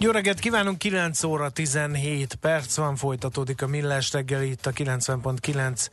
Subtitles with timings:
[0.00, 5.86] Jó reggelt kívánunk, 9 óra 17 perc van, folytatódik a Millás reggeli itt a 90.9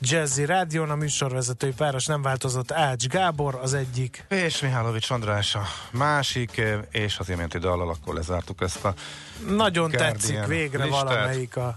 [0.00, 4.24] Jazzy Rádión, a műsorvezetői páros nem változott Ács Gábor az egyik.
[4.28, 8.94] És Mihálovics András a másik, és az iménti dallal akkor lezártuk ezt a
[9.48, 11.02] Nagyon Guardian tetszik végre listát.
[11.02, 11.76] valamelyik a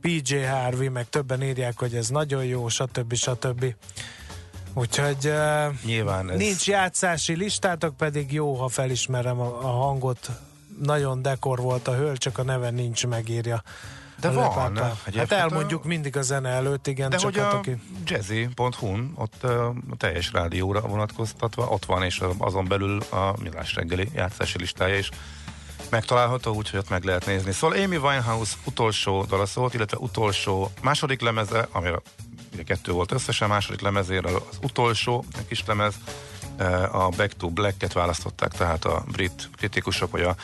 [0.00, 3.14] PJ Harvey, meg többen írják, hogy ez nagyon jó, stb.
[3.14, 3.74] stb.
[4.74, 6.38] Úgyhogy uh, Nyilván ez...
[6.38, 10.30] nincs játszási listátok, pedig jó, ha felismerem a, a hangot.
[10.82, 13.62] Nagyon dekor volt a hölgy, csak a neve nincs megírja.
[14.20, 14.76] De van.
[15.16, 15.86] Hát elmondjuk a...
[15.86, 17.10] mindig a zene előtt, igen.
[17.10, 17.76] De csak hogy hát, a aki...
[18.04, 24.58] jazzy.hu-n, ott a teljes rádióra vonatkoztatva, ott van, és azon belül a millás reggeli játszási
[24.58, 25.10] listája is
[25.90, 27.52] megtalálható, úgyhogy ott meg lehet nézni.
[27.52, 31.90] Szóval Amy Winehouse utolsó dala szólt, illetve utolsó második lemeze, ami
[32.52, 35.94] ugye kettő volt összesen, második lemezére az utolsó kis lemez,
[36.92, 40.34] a Back to Black-et választották, tehát a brit kritikusok, vagy a,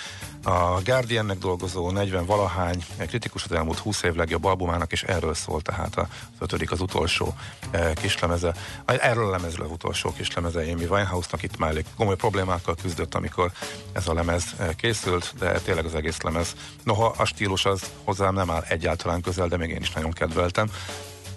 [0.43, 5.61] a Guardiannek dolgozó 40 valahány kritikus az elmúlt 20 év legjobb albumának, és erről szól
[5.61, 7.34] tehát a ötödik, az utolsó
[7.71, 8.55] e, kislemeze.
[8.84, 13.53] Erről a lemezről az utolsó kislemeze Amy Winehouse-nak itt már elég komoly problémákkal küzdött, amikor
[13.93, 16.55] ez a lemez készült, de tényleg az egész lemez.
[16.83, 20.71] Noha a stílus az hozzám nem áll egyáltalán közel, de még én is nagyon kedveltem,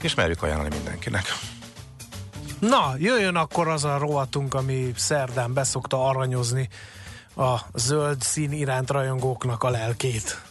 [0.01, 1.25] és merjük ajánlani mindenkinek.
[2.59, 6.69] Na, jöjjön akkor az a rovatunk, ami szerdán beszokta aranyozni
[7.35, 10.41] a zöld szín iránt rajongóknak a lelkét.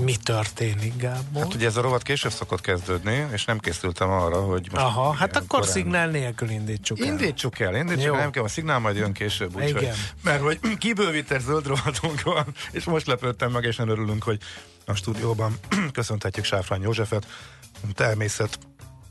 [0.00, 1.42] Mi történik, Gábor?
[1.42, 4.84] Hát ugye ez a rovat később szokott kezdődni, és nem készültem arra, hogy most...
[4.84, 5.68] Aha, hát akkor korán...
[5.68, 7.06] szignál nélkül indítsuk el.
[7.06, 8.14] Indítsuk el, indítsuk Jó.
[8.14, 9.90] el, nem kell, a szignál majd jön később, úgyhogy...
[10.22, 14.38] Mert hogy kibővített zöld rovatunk van, és most lepődtem meg, és nem örülünk, hogy
[14.84, 15.58] a stúdióban
[15.92, 17.26] köszönhetjük Sáfrány Józsefet,
[17.94, 18.58] természet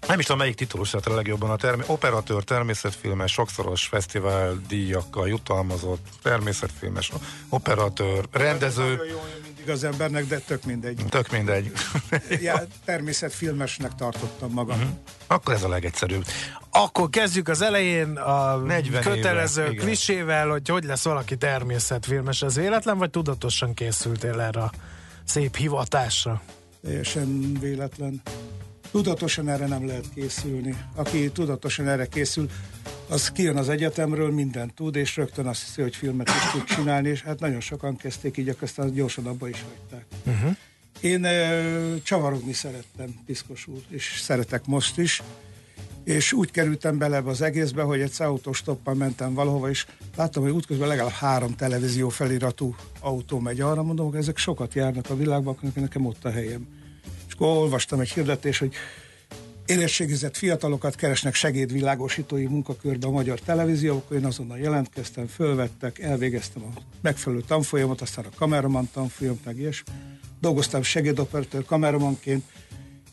[0.07, 6.07] nem is tudom, melyik titulusát a legjobban a term- operatőr, természetfilmes, sokszoros fesztivál díjakkal jutalmazott,
[6.23, 7.11] természetfilmes,
[7.49, 8.83] operatőr, rendező.
[8.83, 11.05] Nagyon jó mindig az embernek, de tök mindegy.
[11.09, 11.71] Tök mindegy.
[12.41, 14.77] ja, természetfilmesnek tartottam magam.
[14.77, 14.93] Uh-huh.
[15.27, 16.25] Akkor ez a legegyszerűbb.
[16.69, 18.63] Akkor kezdjük az elején a
[19.01, 22.41] kötelező éve, klisével, hogy hogy lesz valaki természetfilmes.
[22.41, 24.71] Ez véletlen, vagy tudatosan készültél erre a
[25.23, 26.41] szép hivatásra?
[26.83, 28.21] Teljesen véletlen.
[28.95, 30.77] Tudatosan erre nem lehet készülni.
[30.95, 32.49] Aki tudatosan erre készül,
[33.07, 37.09] az kijön az egyetemről, mindent tud, és rögtön azt hiszi, hogy filmet is tud csinálni,
[37.09, 40.05] és hát nagyon sokan kezdték így, aztán gyorsan abba is hagyták.
[40.25, 40.55] Uh-huh.
[41.01, 41.27] Én
[42.03, 45.23] csavarogni szerettem, piszkos úr, és szeretek most is,
[46.03, 49.85] és úgy kerültem bele az egészbe, hogy egy autostoppal mentem valahova, és
[50.15, 55.09] láttam, hogy útközben legalább három televízió feliratú autó megy arra, mondom, hogy ezek sokat járnak
[55.09, 56.83] a világban, akkor nekem ott a helyem.
[57.35, 58.73] És akkor olvastam egy hirdetés, hogy
[59.65, 67.41] érettségizett fiatalokat keresnek segédvilágosítói munkakörbe a magyar televíziók, én azonnal jelentkeztem, fölvettek, elvégeztem a megfelelő
[67.41, 69.93] tanfolyamot, aztán a kameraman tanfolyam, meg ilyesmi.
[70.41, 72.43] Dolgoztam segédoperatőr kameramanként,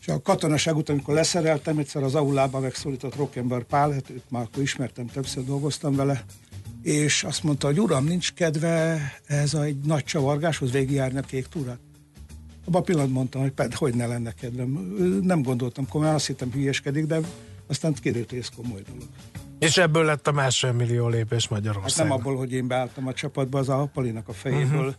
[0.01, 4.43] és a katonaság után, amikor leszereltem, egyszer az aulában megszólított Rockember Pál, hát őt már
[4.43, 6.25] akkor ismertem, többször dolgoztam vele,
[6.81, 11.47] és azt mondta, hogy uram, nincs kedve ez a egy nagy csavargáshoz végigjárni a kék
[11.47, 11.79] túrát.
[12.65, 14.69] Abban a pillanatban mondtam, hogy pedig hogy ne lenne kedvem.
[15.21, 17.19] Nem gondoltam komolyan, azt hittem hülyeskedik, de
[17.67, 19.07] aztán kiderült, hogy ez komoly dolog.
[19.59, 22.11] És ebből lett a másfél millió lépés Magyarországon.
[22.11, 24.79] Hát nem abból, hogy én beálltam a csapatba, az a Palinak a fejéből.
[24.79, 24.93] Uh-huh.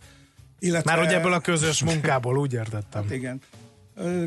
[0.59, 0.95] Illetve...
[0.95, 3.03] Már hogy ebből a közös munkából, úgy értettem.
[3.03, 3.41] Hát igen.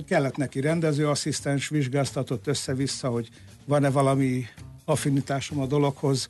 [0.07, 3.29] Kellett neki rendezőasszisztens, vizsgáztatott össze-vissza, hogy
[3.65, 4.45] van-e valami
[4.85, 6.29] affinitásom a dologhoz,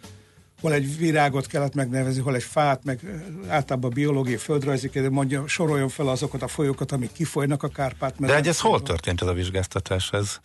[0.60, 3.00] hol egy virágot kellett megnevezni, hol egy fát, meg
[3.48, 8.14] általában biológiai, földrajzi, de mondja, soroljon fel azokat a folyókat, amik kifolynak a Kárpát.
[8.18, 10.10] De egy ez hol történt ez a vizsgáztatás?
[10.12, 10.40] Ez...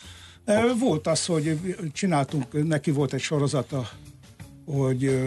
[0.80, 3.90] Volt az, hogy csináltunk, neki volt egy sorozata,
[4.66, 5.22] hogy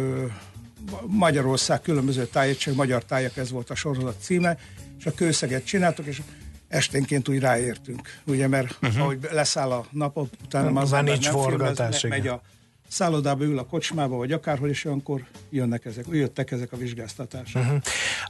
[1.07, 4.59] Magyarország különböző tájegységek, magyar tájak, ez volt a sorozat címe,
[4.99, 6.23] és a kőszeget csináltuk, és
[6.69, 9.01] esténként úgy ráértünk, ugye, mert uh-huh.
[9.01, 12.43] ahogy leszáll a nap, utána az nincs forgatás, megy a
[12.89, 17.63] szállodába ül a kocsmába, vagy akárhol, és olyankor jönnek ezek, jöttek ezek a vizsgáztatások.
[17.63, 17.81] Uh-huh.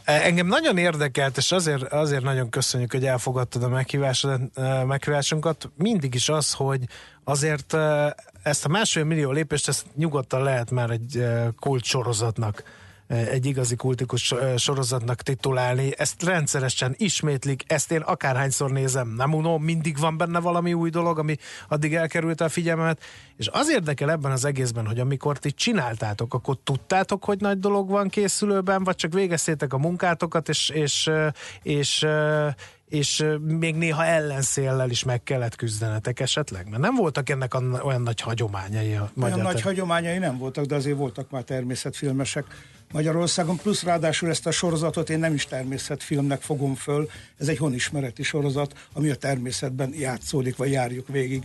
[0.04, 3.68] Engem nagyon érdekelt, és azért, azért nagyon köszönjük, hogy elfogadtad a
[4.86, 5.70] meghívásunkat.
[5.76, 6.84] Mindig is az, hogy
[7.24, 7.74] azért
[8.42, 11.24] ezt a másfél millió lépést, ezt nyugodtan lehet már egy
[11.58, 12.62] kult sorozatnak
[13.06, 15.92] egy igazi kultikus sorozatnak titulálni.
[15.96, 21.18] Ezt rendszeresen ismétlik, ezt én akárhányszor nézem, nem unom, mindig van benne valami új dolog,
[21.18, 21.36] ami
[21.68, 23.02] addig elkerült a figyelmet,
[23.36, 27.88] és az érdekel ebben az egészben, hogy amikor ti csináltátok, akkor tudtátok, hogy nagy dolog
[27.88, 31.10] van készülőben, vagy csak végeztétek a munkátokat, és, és,
[31.62, 32.06] és, és
[32.88, 36.68] és még néha ellenszéllel is meg kellett küzdenetek esetleg?
[36.68, 37.54] Mert nem voltak ennek
[37.84, 42.44] olyan nagy hagyományai a magyar Olyan nagy hagyományai nem voltak, de azért voltak már természetfilmesek
[42.92, 48.22] Magyarországon, plusz ráadásul ezt a sorozatot én nem is természetfilmnek fogom föl, ez egy honismereti
[48.22, 51.42] sorozat, ami a természetben játszódik, vagy járjuk végig.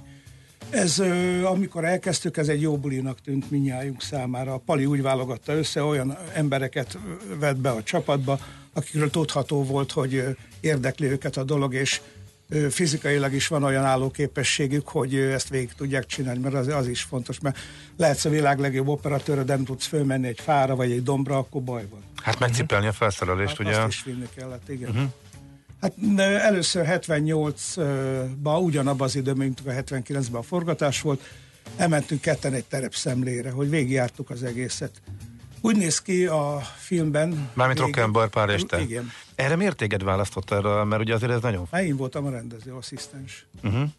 [0.70, 1.00] Ez,
[1.44, 4.54] amikor elkezdtük, ez egy jó bulinak tűnt minnyájunk számára.
[4.54, 6.98] A Pali úgy válogatta össze, olyan embereket
[7.40, 8.40] vett be a csapatba,
[8.74, 12.02] akikről tudható volt, hogy érdekli őket a dolog, és
[12.70, 17.40] fizikailag is van olyan állóképességük, hogy ezt végig tudják csinálni, mert az, az is fontos,
[17.40, 17.58] mert
[17.98, 21.62] lehetsz a világ legjobb operatőre, de nem tudsz fölmenni egy fára vagy egy dombra, akkor
[21.62, 22.04] baj van.
[22.16, 23.78] Hát megcipelni a felszerelést, hát ugye?
[23.78, 24.90] Azt is vinni kellett, igen.
[24.90, 25.10] Uh-huh.
[25.82, 25.94] Hát
[26.42, 31.22] először 78-ban, ugyanabban az időben, mint a 79-ben a forgatás volt,
[31.76, 34.92] elmentünk ketten egy terepszemlére, hogy végigjártuk az egészet.
[35.62, 37.50] Úgy néz ki a filmben...
[37.54, 38.82] Mármint Rock'n'Bar pár este?
[38.82, 39.12] Igen.
[39.36, 41.68] Erre miért téged választott erre, mert ugye azért ez nagyon...
[41.84, 43.46] Én voltam a rendező asszisztens.
[43.64, 43.90] Uh-huh.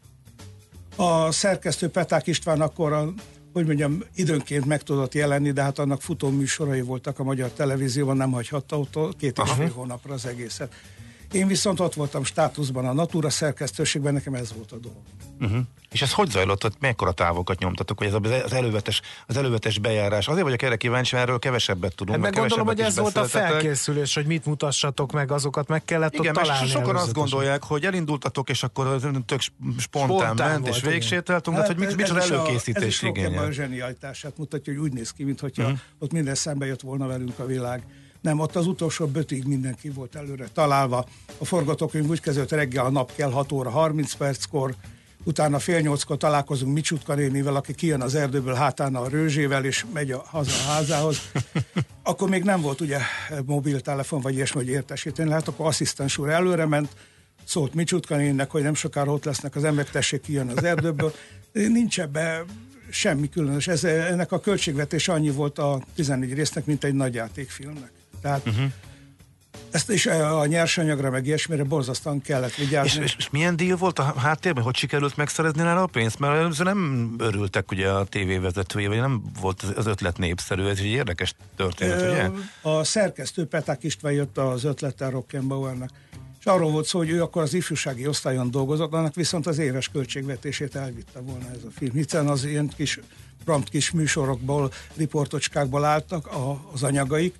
[0.97, 3.13] A szerkesztő Peták István akkor a,
[3.53, 8.17] hogy mondjam, időnként meg tudott jelenni, de hát annak futó műsorai voltak a magyar televízióban,
[8.17, 10.75] nem hagyhatta ott két és fél hónapra az egészet.
[11.33, 15.03] Én viszont ott voltam státuszban a Natura szerkesztőségben, nekem ez volt a dolog.
[15.41, 15.61] Uh-huh.
[15.91, 18.15] És ez hogy zajlott, hogy mekkora távokat nyomtatok, hogy ez
[18.45, 20.29] az elővetes, az elővetes bejárás?
[20.29, 22.17] Azért vagyok erre kíváncsi, mert erről kevesebbet tudunk.
[22.17, 26.15] Hát meg gondolom, hogy ez volt a felkészülés, hogy mit mutassatok meg, azokat meg kellett
[26.15, 26.69] Igen, ott találni.
[26.69, 31.67] sokan azt gondolják, hogy elindultatok, és akkor tök spontán, spontán ment, volt, és végsétáltunk, hát,
[31.67, 33.45] de hogy mit, micsoda előkészítés Ez is igényel.
[33.45, 35.79] a zsenialitását mutatja, hogy úgy néz ki, mintha uh-huh.
[35.99, 37.83] ott minden szembe jött volna velünk a világ.
[38.23, 41.07] Nem, ott az utolsó bötig mindenki volt előre találva.
[41.39, 44.75] A forgatókönyv úgy kezdődött reggel a nap kell 6 óra 30 perckor,
[45.25, 50.11] utána fél nyolckor találkozunk Micsutka nénivel, aki kijön az erdőből hátán a rőzsével, és megy
[50.11, 51.19] a, haza a házához.
[52.03, 52.99] Akkor még nem volt ugye
[53.47, 56.97] mobiltelefon, vagy ilyesmi, hogy értesíteni lehet, akkor asszisztens úr előre ment,
[57.45, 61.13] szólt Micsutka néninek, hogy nem sokára ott lesznek az emberek, tessék kijön az erdőből.
[61.53, 62.45] Nincs ebbe
[62.91, 63.69] semmi különös.
[63.69, 68.02] Ez, ennek a költségvetés annyi volt a 14 résznek, mint egy nagy játékfilmnek.
[68.23, 68.65] Tehát uh-huh.
[69.71, 73.03] ezt is a nyersanyagra, meg ilyesmire borzasztóan kellett vigyázni.
[73.03, 74.65] És, és, és milyen díj volt a háttérben?
[74.65, 76.19] Hogy sikerült megszerezni rá a pénzt?
[76.19, 80.67] Mert először nem örültek ugye a tévévezetője, vagy nem volt az ötlet népszerű.
[80.67, 82.31] Ez egy érdekes történet, Ö, ugye?
[82.63, 85.91] A szerkesztő Peták István jött az ötlettel Rockenbauernek.
[86.39, 89.89] És arról volt szó, hogy ő akkor az ifjúsági osztályon dolgozott, annak viszont az éves
[89.89, 91.93] költségvetését elvitte volna ez a film.
[91.93, 93.01] Hiszen az ilyen kis
[93.45, 97.35] prompt kis műsorokból, riportocskákból álltak a, az anyagaik,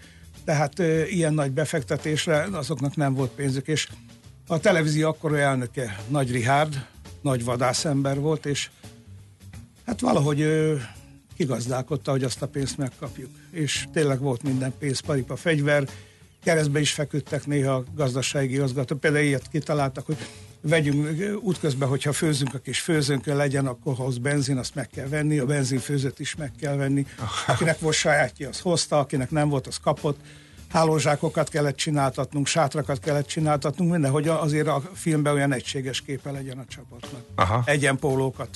[0.45, 0.79] tehát
[1.09, 3.89] ilyen nagy befektetésre azoknak nem volt pénzük, és
[4.47, 6.87] a televízió akkori elnöke Nagy Rihárd,
[7.21, 8.71] nagy vadászember volt, és
[9.87, 10.83] hát valahogy ő
[11.37, 13.31] kigazdálkodta, hogy azt a pénzt megkapjuk.
[13.51, 15.89] És tényleg volt minden pénz, paripa, fegyver,
[16.43, 18.97] keresztbe is feküdtek néha a gazdasági igazgató.
[18.97, 20.17] Például ilyet kitaláltak, hogy
[20.63, 25.39] vegyünk útközben, hogyha főzünk a kis főzőnkön legyen, akkor hoz benzin, azt meg kell venni,
[25.39, 27.07] a benzinfőzőt is meg kell venni.
[27.47, 30.19] Akinek volt sajátja, az hozta, akinek nem volt, az kapott.
[30.69, 36.59] Hálózsákokat kellett csináltatnunk, sátrakat kellett csináltatnunk, minden, hogy azért a filmben olyan egységes képe legyen
[36.59, 37.23] a csapatnak.
[37.35, 37.63] Aha.
[37.65, 38.49] Egyenpólókat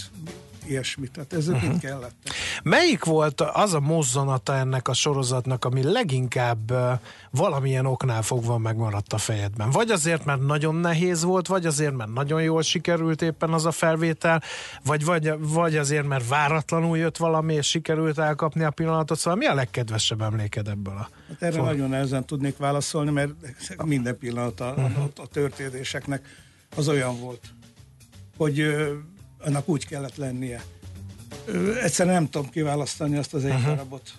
[0.68, 1.11] ilyesmit.
[1.11, 1.68] Tehát ez uh-huh.
[1.68, 2.14] mind kellett.
[2.62, 6.73] Melyik volt az a mozzanata ennek a sorozatnak, ami leginkább
[7.30, 9.70] valamilyen oknál fogva megmaradt a fejedben?
[9.70, 13.70] Vagy azért, mert nagyon nehéz volt, vagy azért, mert nagyon jól sikerült éppen az a
[13.70, 14.42] felvétel,
[14.85, 19.18] vagy, vagy, vagy azért, mert váratlanul jött valami, és sikerült elkapni a pillanatot.
[19.18, 21.64] Szóval mi a legkedvesebb emléked ebből a Hát erre for...
[21.64, 23.30] nagyon nehezen tudnék válaszolni, mert
[23.85, 25.04] minden pillanat a, uh-huh.
[25.16, 26.44] a, a történéseknek
[26.76, 27.40] az olyan volt,
[28.37, 28.76] hogy
[29.38, 30.62] annak úgy kellett lennie.
[31.83, 33.66] Egyszerűen nem tudom kiválasztani azt az egy uh-huh.
[33.66, 34.11] darabot.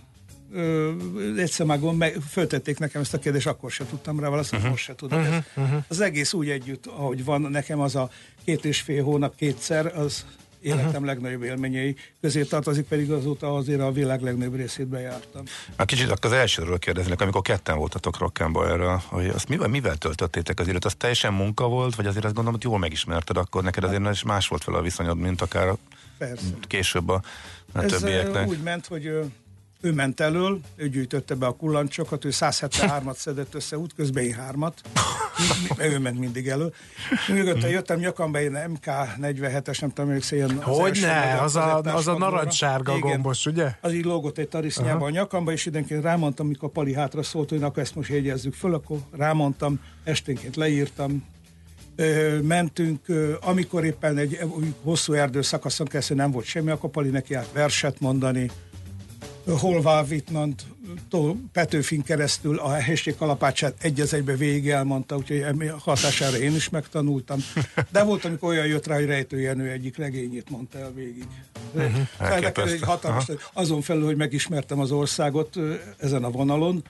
[1.38, 4.72] egyszer már meg, föltették nekem ezt a kérdést, akkor se tudtam rá válaszolni, uh-huh.
[4.72, 5.20] most se tudok.
[5.20, 5.44] Uh-huh.
[5.56, 5.84] uh-huh.
[5.88, 8.10] Az egész úgy együtt, ahogy van, nekem az a
[8.44, 10.26] két és fél hónap kétszer, az
[10.62, 11.06] életem uh-huh.
[11.06, 15.44] legnagyobb élményei közé tartozik, pedig azóta azért a világ legnagyobb részét bejártam.
[15.76, 19.96] A kicsit akkor az elsőről kérdeznek, amikor ketten voltatok Rock'n'Ba erre, hogy azt mivel, mivel
[19.96, 20.86] töltöttétek az időt?
[20.86, 24.24] Az teljesen munka volt, vagy azért azt gondolom, hogy jól megismerted akkor, neked azért hát,
[24.24, 25.76] más volt fel a viszonyod, mint akár
[26.18, 26.46] Persze.
[26.62, 27.22] később a,
[27.74, 28.48] a Ez többieknek?
[28.48, 29.12] úgy ment, hogy
[29.82, 34.82] ő ment elől, ő gyűjtötte be a kullancsokat, ő 173-at szedett össze, útközben én hármat,
[35.78, 36.74] ő ment mindig elő.
[37.28, 40.62] Mögötte jöttem nyakamba, én MK47-es, nem tudom, hogy ilyen...
[40.62, 43.72] Hogy ne, az a, az a narancssárga gombos, ugye?
[43.82, 47.64] Az így lógott egy tarisznyába a nyakamba, és időnként rámondtam, amikor Pali hátra szólt, hogy
[47.64, 51.24] akkor ezt most jegyezzük föl, akkor rámondtam, esténként leírtam,
[52.42, 53.06] mentünk,
[53.42, 54.40] amikor éppen egy
[54.84, 58.52] hosszú erdőszakaszon keresztül nem volt semmi, akkor Pali neki állt verset mondani,
[59.56, 60.54] Holvá Wittmann
[61.52, 65.46] Petőfin keresztül a helység kalapácsát egy az egybe végig elmondta, úgyhogy
[65.80, 67.40] hatására én is megtanultam.
[67.92, 71.28] De volt, amikor olyan jött rá, hogy Rejtőjenő egyik legényét mondta el végig.
[71.74, 72.72] Uh-huh.
[72.72, 75.56] egy hatalmas, azon felül, hogy megismertem az országot
[75.98, 76.84] ezen a vonalon,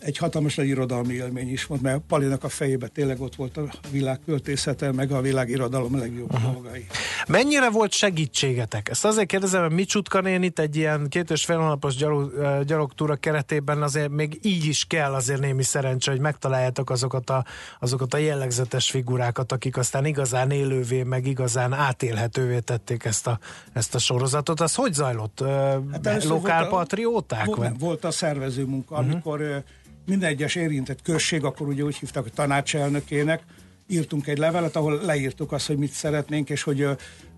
[0.00, 3.62] egy hatalmas nagy irodalmi élmény is volt, mert Palinak a fejébe tényleg ott volt a
[3.90, 6.52] világ költészete, meg a világ irodalom legjobb uh-huh.
[6.52, 6.86] dolgai.
[7.28, 8.88] Mennyire volt segítségetek?
[8.88, 12.32] Ezt azért kérdezem, hogy Micsutka itt egy ilyen két és fél hónapos gyalog,
[12.66, 17.44] gyalogtúra keretében azért még így is kell azért némi szerencse, hogy megtaláljátok azokat a,
[17.80, 23.38] azokat a jellegzetes figurákat, akik aztán igazán élővé, meg igazán átélhetővé tették ezt a,
[23.72, 24.60] ezt a sorozatot.
[24.60, 25.44] Az hogy zajlott?
[25.92, 27.44] Hát Lokálpatrióták?
[27.44, 29.10] Volt, volt, volt a szervező munka, uh-huh.
[29.10, 29.62] amikor
[30.10, 33.42] minden egyes érintett község, akkor ugye úgy hívták, hogy tanácselnökének,
[33.86, 36.86] írtunk egy levelet, ahol leírtuk azt, hogy mit szeretnénk, és hogy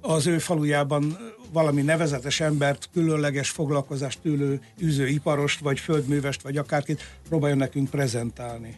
[0.00, 1.16] az ő falujában
[1.52, 8.76] valami nevezetes embert, különleges foglalkozást tűlő űzőiparost, vagy földművest, vagy akárkit próbáljon nekünk prezentálni.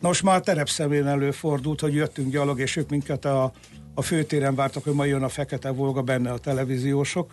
[0.00, 3.52] Nos, már terepszemén előfordult, hogy jöttünk gyalog, és ők minket a,
[3.94, 7.32] a főtéren vártak, hogy ma jön a Fekete Volga, benne a televíziósok,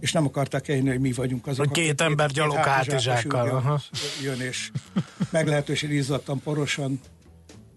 [0.00, 1.66] és nem akarták elhinni, hogy mi vagyunk azok.
[1.66, 3.80] A két ember gyalog hátizsákkal.
[4.22, 4.70] Jön, és
[5.30, 7.00] meglehetősen izzadtan, porosan.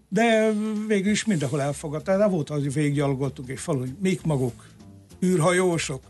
[0.09, 0.51] De
[0.87, 2.17] végül is mindenhol elfogadta.
[2.17, 4.67] De volt az, hogy végiggyalogoltunk egy falu, hogy mik maguk,
[5.23, 6.01] űrhajósok,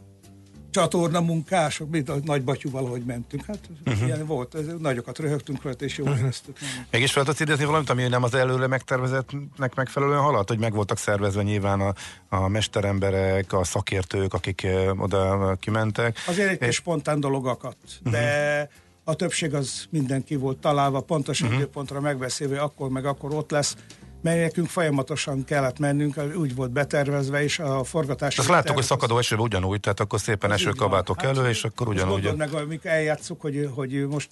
[0.72, 3.46] csatorna munkások, mint a nagybatyú valahogy mentünk.
[3.46, 4.06] Hát uh-huh.
[4.06, 6.24] ilyen volt, ez, nagyokat röhögtünk rajta, és jól uh-huh.
[6.24, 6.58] éreztük.
[6.92, 10.98] Mégis fel tudsz idézni valamit, ami nem az előre megtervezettnek megfelelően haladt, hogy meg voltak
[10.98, 11.94] szervezve nyilván a,
[12.30, 16.18] a mesteremberek, a szakértők, akik oda kimentek.
[16.28, 16.76] Azért egy és...
[16.76, 18.12] spontán dolog akadt, uh-huh.
[18.12, 18.70] de
[19.04, 21.62] a többség az mindenki volt találva, pontosan uh-huh.
[21.62, 23.76] időpontra megbeszélve, akkor meg akkor ott lesz,
[24.22, 28.38] mely nekünk folyamatosan kellett mennünk, úgy volt betervezve, és a forgatás...
[28.38, 32.24] Azt láttuk, hogy szakadó esőben ugyanúgy, tehát akkor szépen esőkabátok hát, elő, és akkor ugyanúgy...
[32.24, 34.30] Most meg, amikor eljátszuk, hogy, hogy most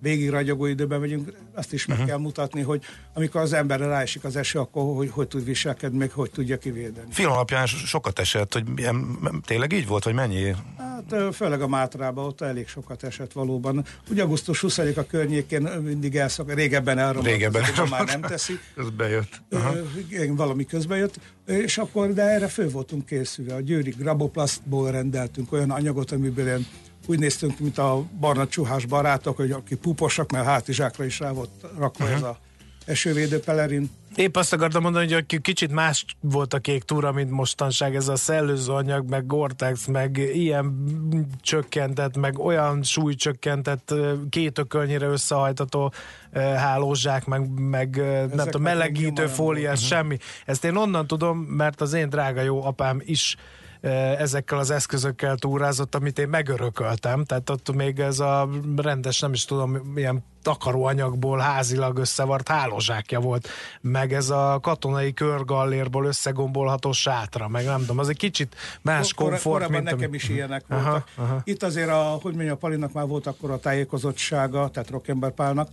[0.00, 2.10] végig ragyogó időben megyünk, azt is meg uh-huh.
[2.12, 2.82] kell mutatni, hogy
[3.14, 7.06] amikor az emberre ráesik az eső, akkor hogy, hogy tud viselkedni, meg hogy tudja kivédeni.
[7.10, 8.64] Film alapján sokat esett, hogy
[9.44, 10.54] tényleg így volt, hogy mennyi?
[10.78, 13.84] Hát főleg a Mátrában ott elég sokat esett valóban.
[14.10, 18.58] Ugye augusztus 20 a környékén mindig elszak, régebben elromlott, régebben már nem teszi.
[18.76, 19.13] Ez bejött.
[20.10, 23.54] Igen, valami közben jött, és akkor, de erre fő voltunk készülve.
[23.54, 26.66] A Győri Graboplastból rendeltünk olyan anyagot, amiből ilyen
[27.06, 31.50] úgy néztünk, mint a barna csuhás barátok, hogy aki puposak, mert hátizsákra is rá volt
[31.78, 32.18] rakva uh-huh.
[32.18, 32.38] ez a
[32.84, 33.90] esővédő pelerin.
[34.16, 38.16] Épp azt akartam mondani, hogy kicsit más volt a kék túra, mint mostanság, ez a
[38.16, 40.84] szellőzőanyag, meg Gore-Tex, meg ilyen
[41.40, 43.94] csökkentett, meg olyan súlycsökkentett,
[44.30, 45.92] két ökölnyire összehajtató
[46.56, 47.96] hálózsák, meg, meg
[48.34, 50.16] nem tudom, melegítő fóliás, semmi.
[50.44, 53.36] Ezt én onnan tudom, mert az én drága jó apám is
[54.18, 59.44] ezekkel az eszközökkel túrázott, amit én megörököltem, tehát ott még ez a rendes, nem is
[59.44, 63.48] tudom, milyen takaróanyagból házilag összevart hálózsákja volt,
[63.80, 69.28] meg ez a katonai körgallérból összegombolható sátra, meg nem tudom, az egy kicsit más Kor-
[69.28, 69.82] komfort, mint...
[69.82, 71.08] nekem is ilyenek aha, voltak.
[71.14, 71.40] Aha.
[71.44, 75.68] Itt azért, a, hogy mondjam, a Palinak már volt akkor a tájékozottsága, tehát Rockember Pálnak,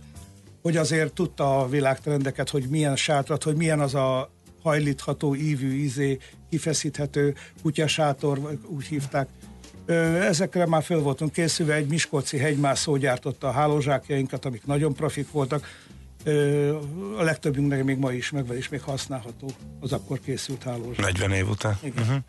[0.62, 4.30] hogy azért tudta a világtrendeket, hogy milyen sátrat, hogy milyen az a
[4.62, 6.18] hajlítható, ívű, ízé,
[6.50, 9.28] kifeszíthető kutyasátor, úgy hívták.
[10.20, 15.66] Ezekre már föl voltunk készülve, egy Miskolci hegymászó gyártotta a hálózsákjainkat, amik nagyon profik voltak.
[17.18, 19.50] A legtöbbünknek még ma is megvan, és még használható
[19.80, 21.04] az akkor készült hálózsák.
[21.04, 21.78] 40 év után.
[21.82, 22.02] Igen.
[22.02, 22.22] Uh-huh.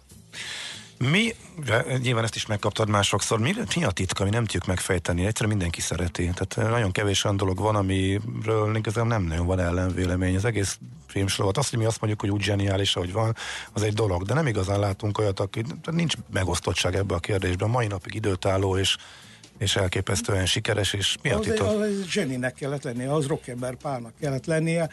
[1.10, 1.36] Mi,
[2.02, 5.82] nyilván ezt is megkaptad másokszor, mi, mi a titka, mi nem tudjuk megfejteni, egyszerűen mindenki
[5.82, 6.32] szereti.
[6.34, 10.36] Tehát nagyon kevés olyan dolog van, amiről igazából nem nagyon van ellenvélemény.
[10.36, 13.36] Az egész filmsorozat, azt, hogy mi azt mondjuk, hogy úgy zseniális, ahogy van,
[13.74, 17.88] az egy dolog, de nem igazán látunk olyat, aki nincs megosztottság ebbe a kérdésben, mai
[17.88, 18.98] napig időtálló, és
[19.58, 21.68] és elképesztően sikeres, és mi a titok?
[21.68, 24.90] Az, az zseninek kellett lennie, az rockember pálnak kellett lennie,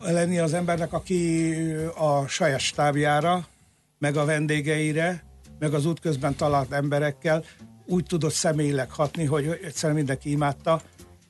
[0.00, 1.54] lennie az embernek, aki
[1.94, 3.46] a saját stábjára,
[3.98, 5.24] meg a vendégeire,
[5.62, 7.44] meg az útközben talált emberekkel
[7.86, 10.82] úgy tudott személyileg hatni, hogy egyszerűen mindenki imádta,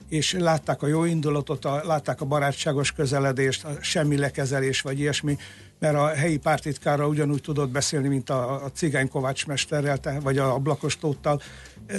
[0.08, 5.36] és látták a jó indulatot, a, látták a barátságos közeledést, a semmi lekezelés vagy ilyesmi,
[5.78, 10.54] mert a helyi pártitkára ugyanúgy tudott beszélni, mint a, a cigány Kovács mesterrel, vagy a
[10.54, 11.40] ablakos tóttal.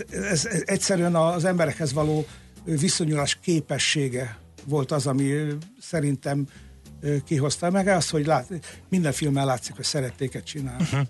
[0.09, 2.25] Ez, ez egyszerűen az emberekhez való
[2.63, 5.33] viszonyulás képessége volt az, ami
[5.79, 6.47] szerintem
[7.25, 8.47] kihozta meg, az, hogy lát,
[8.89, 10.83] minden filmmel látszik, hogy szerették csinálni.
[10.83, 11.07] Uh-huh.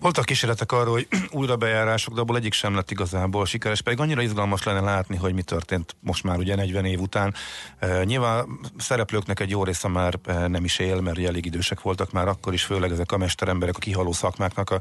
[0.00, 1.08] Voltak kísérletek arról, hogy
[1.40, 5.34] újra bejárások, de abból egyik sem lett igazából sikeres, pedig annyira izgalmas lenne látni, hogy
[5.34, 7.34] mi történt most már ugye 40 év után.
[7.82, 12.28] Uh, nyilván szereplőknek egy jó része már nem is él, mert elég idősek voltak már
[12.28, 14.80] akkor is, főleg ezek a mesteremberek, a kihaló szakmáknak a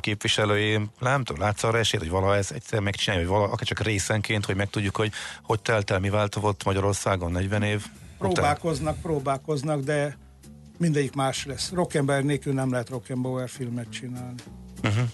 [0.00, 0.80] képviselői.
[0.98, 4.44] Nem tudom, látsz arra esélyt, hogy valaha ez egyszer megcsinálja, hogy valaha, akár csak részenként,
[4.44, 7.86] hogy megtudjuk, hogy hogy telt el, mi változott Magyarországon 40 év
[8.18, 10.16] Próbálkoznak, próbálkoznak, de
[10.78, 11.70] mindegyik más lesz.
[11.74, 14.42] Rock'n'Bauer nélkül nem lehet Rock'n'Bauer filmet csinálni.
[14.82, 15.08] Uh-huh.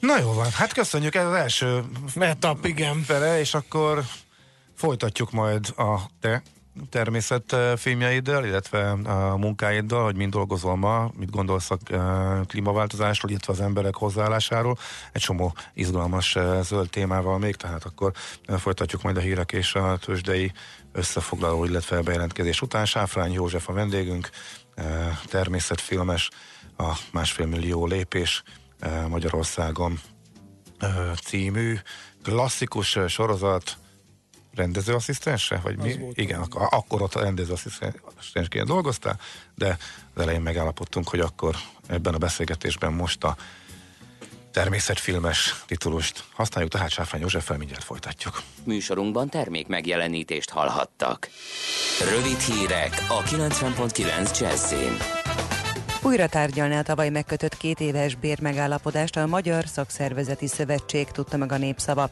[0.00, 1.84] Na jó van, hát köszönjük ez az első
[2.14, 3.02] etap, igen.
[3.02, 4.02] Fere, és akkor
[4.74, 6.42] folytatjuk majd a te
[6.90, 11.78] természetfilmjeiddel, illetve a munkáiddal, hogy mind dolgozol ma, mit gondolsz a
[12.46, 14.78] klímaváltozásról, illetve az emberek hozzáállásáról.
[15.12, 18.12] Egy csomó izgalmas zöld témával még, tehát akkor
[18.58, 20.52] folytatjuk majd a hírek és a tőzsdei
[20.96, 22.84] összefoglaló, illetve bejelentkezés után.
[22.84, 24.30] Sáfrány József a vendégünk,
[25.26, 26.30] természetfilmes,
[26.78, 28.42] a másfél millió lépés
[29.08, 30.00] Magyarországon
[31.24, 31.78] című
[32.22, 33.76] klasszikus sorozat,
[34.54, 35.96] rendezőasszisztense, vagy mi?
[36.12, 39.20] Igen, ak- akkor ott a rendezőasszisztensként dolgoztál,
[39.54, 39.78] de
[40.14, 43.36] az elején megállapodtunk, hogy akkor ebben a beszélgetésben most a
[44.56, 48.42] természetfilmes titulust használjuk, tehát Sáfrány Józseffel mindjárt folytatjuk.
[48.64, 51.28] Műsorunkban termék megjelenítést hallhattak.
[52.10, 55.25] Rövid hírek a 90.9 Jazzin.
[56.02, 61.56] Újra tárgyalni a tavaly megkötött két éves bérmegállapodást a Magyar Szakszervezeti Szövetség tudta meg a
[61.58, 62.10] népszava.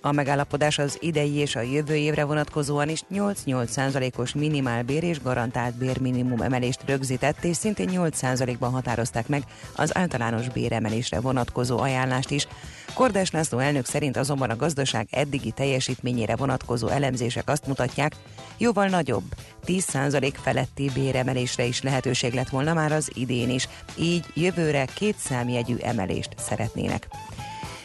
[0.00, 6.40] A megállapodás az idei és a jövő évre vonatkozóan is 8-8%-os minimálbér és garantált bérminimum
[6.40, 9.42] emelést rögzített, és szintén 8%-ban határozták meg
[9.76, 12.46] az általános béremelésre vonatkozó ajánlást is.
[12.94, 18.12] Kordás László elnök szerint azonban a gazdaság eddigi teljesítményére vonatkozó elemzések azt mutatják,
[18.58, 19.34] jóval nagyobb,
[19.66, 23.68] 10% feletti béremelésre is lehetőség lett volna már az idén is,
[23.98, 27.08] így jövőre két számjegyű emelést szeretnének.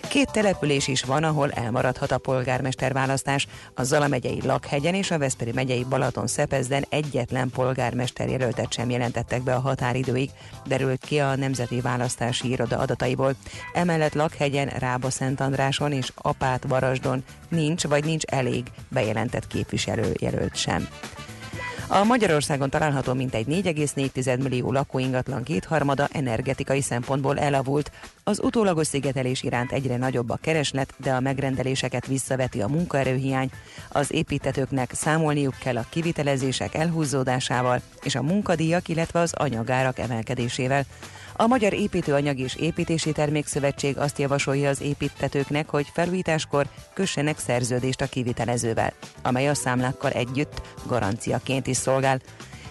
[0.10, 3.48] Két település is van, ahol elmaradhat a polgármester választás.
[3.74, 9.44] A Zala megyei Lakhegyen és a Veszperi megyei Balaton Szepezden egyetlen polgármester jelöltet sem jelentettek
[9.44, 10.30] be a határidőig,
[10.66, 13.36] derült ki a Nemzeti Választási Iroda adataiból.
[13.74, 20.88] Emellett Lakhegyen, Rába Szentandráson és Apát Varasdon nincs vagy nincs elég bejelentett képviselőjelölt sem.
[21.90, 27.92] A Magyarországon található mintegy 4,4 millió lakóingatlan kétharmada energetikai szempontból elavult.
[28.24, 33.50] Az utólagos szigetelés iránt egyre nagyobb a kereslet, de a megrendeléseket visszaveti a munkaerőhiány.
[33.90, 40.86] Az építetőknek számolniuk kell a kivitelezések elhúzódásával és a munkadíjak, illetve az anyagárak emelkedésével.
[41.40, 48.06] A Magyar Építőanyag és Építési Termékszövetség azt javasolja az építetőknek, hogy felújításkor kössenek szerződést a
[48.06, 52.22] kivitelezővel, amely a számlákkal együtt garanciaként is szolgál.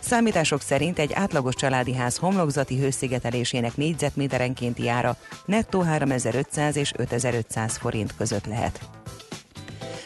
[0.00, 8.14] Számítások szerint egy átlagos családi ház homlokzati hőszigetelésének négyzetméterenkénti ára nettó 3500 és 5500 forint
[8.16, 8.80] között lehet.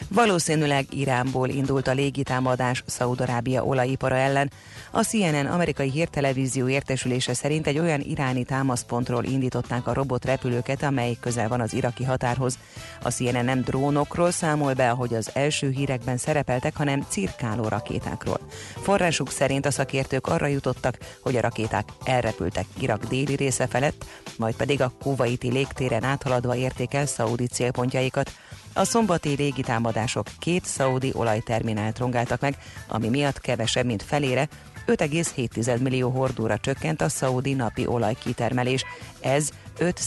[0.07, 4.51] Valószínűleg Iránból indult a légitámadás Szaudarábia olajipara ellen.
[4.93, 11.47] A CNN amerikai hírtelevízió értesülése szerint egy olyan iráni támaszpontról indították a robotrepülőket, amely közel
[11.47, 12.57] van az iraki határhoz.
[13.01, 18.39] A CNN nem drónokról számol be, ahogy az első hírekben szerepeltek, hanem cirkáló rakétákról.
[18.81, 24.05] Forrásuk szerint a szakértők arra jutottak, hogy a rakéták elrepültek Irak déli része felett,
[24.37, 28.31] majd pedig a kuvaiti légtéren áthaladva érték el szaudi célpontjaikat.
[28.73, 34.47] A szombati légitámadások két szaudi olajterminált rongáltak meg, ami miatt kevesebb, mint felére
[34.87, 38.85] 5,7 millió hordóra csökkent a szaudi napi olajkitermelés.
[39.19, 39.99] Ez 5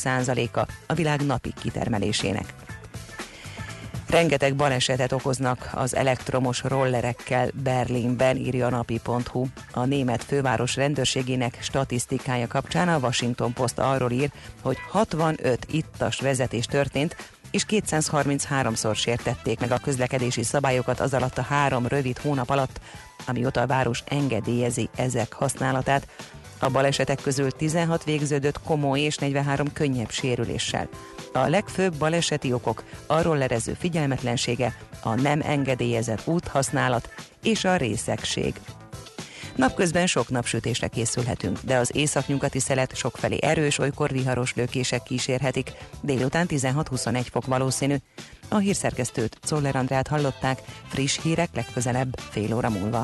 [0.55, 2.55] a a világ napi kitermelésének.
[4.09, 9.47] Rengeteg balesetet okoznak az elektromos rollerekkel Berlinben, írja a napi.hu.
[9.73, 14.31] A német főváros rendőrségének statisztikája kapcsán a Washington Post arról ír,
[14.63, 17.17] hogy 65 ittas vezetés történt,
[17.55, 22.81] és 233-szor sértették meg a közlekedési szabályokat az alatt a három rövid hónap alatt,
[23.27, 26.07] amióta a város engedélyezi ezek használatát.
[26.59, 30.88] A balesetek közül 16 végződött komoly és 43 könnyebb sérüléssel.
[31.33, 37.09] A legfőbb baleseti okok arról lerező figyelmetlensége, a nem engedélyezett úthasználat
[37.43, 38.55] és a részegség.
[39.57, 45.73] Napközben sok napsütésre készülhetünk, de az északnyugati szelet sokfelé erős, olykor viharos lökések kísérhetik.
[46.01, 47.97] Délután 16-21 fok valószínű.
[48.49, 53.03] A hírszerkesztőt, Czoller Andrát hallották, friss hírek legközelebb fél óra múlva.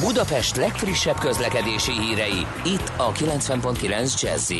[0.00, 4.52] Budapest legfrissebb közlekedési hírei, itt a 90.9 jazz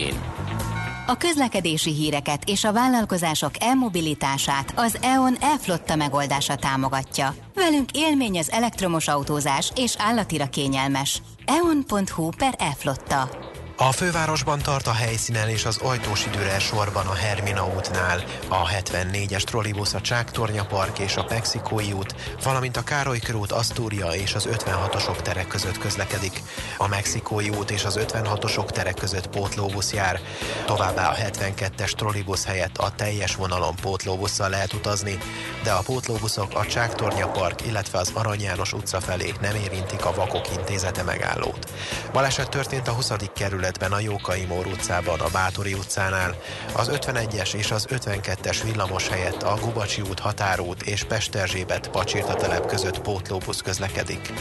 [1.06, 7.34] a közlekedési híreket és a vállalkozások elmobilitását az EON e-flotta megoldása támogatja.
[7.54, 11.22] Velünk élmény az elektromos autózás és állatira kényelmes.
[11.44, 13.52] eon.hu per e-flotta.
[13.76, 19.42] A fővárosban tart a helyszínen és az ajtós időre sorban a Hermina útnál, a 74-es
[19.42, 24.48] trollibusz a Csáktornya Park és a Mexikói út, valamint a Károly körút Asztúria és az
[24.50, 26.42] 56-osok terek között közlekedik.
[26.78, 30.20] A Mexikói út és az 56-osok terek között pótlóbusz jár,
[30.66, 35.18] továbbá a 72-es trollibusz helyett a teljes vonalon pótlóbusszal lehet utazni,
[35.62, 40.14] de a pótlóbuszok a Csáktornya Park, illetve az Arany János utca felé nem érintik a
[40.14, 41.72] Vakok intézete megállót.
[42.12, 43.12] Baleset történt a 20.
[43.34, 46.36] kerület kerületben a Jókai Mór utcában, a Bátori utcánál,
[46.72, 52.66] az 51-es és az 52-es villamos helyett a Gubacsi út határút és Pesterzsébet Pacsirta telep
[52.66, 54.32] között pótlóbusz közlekedik.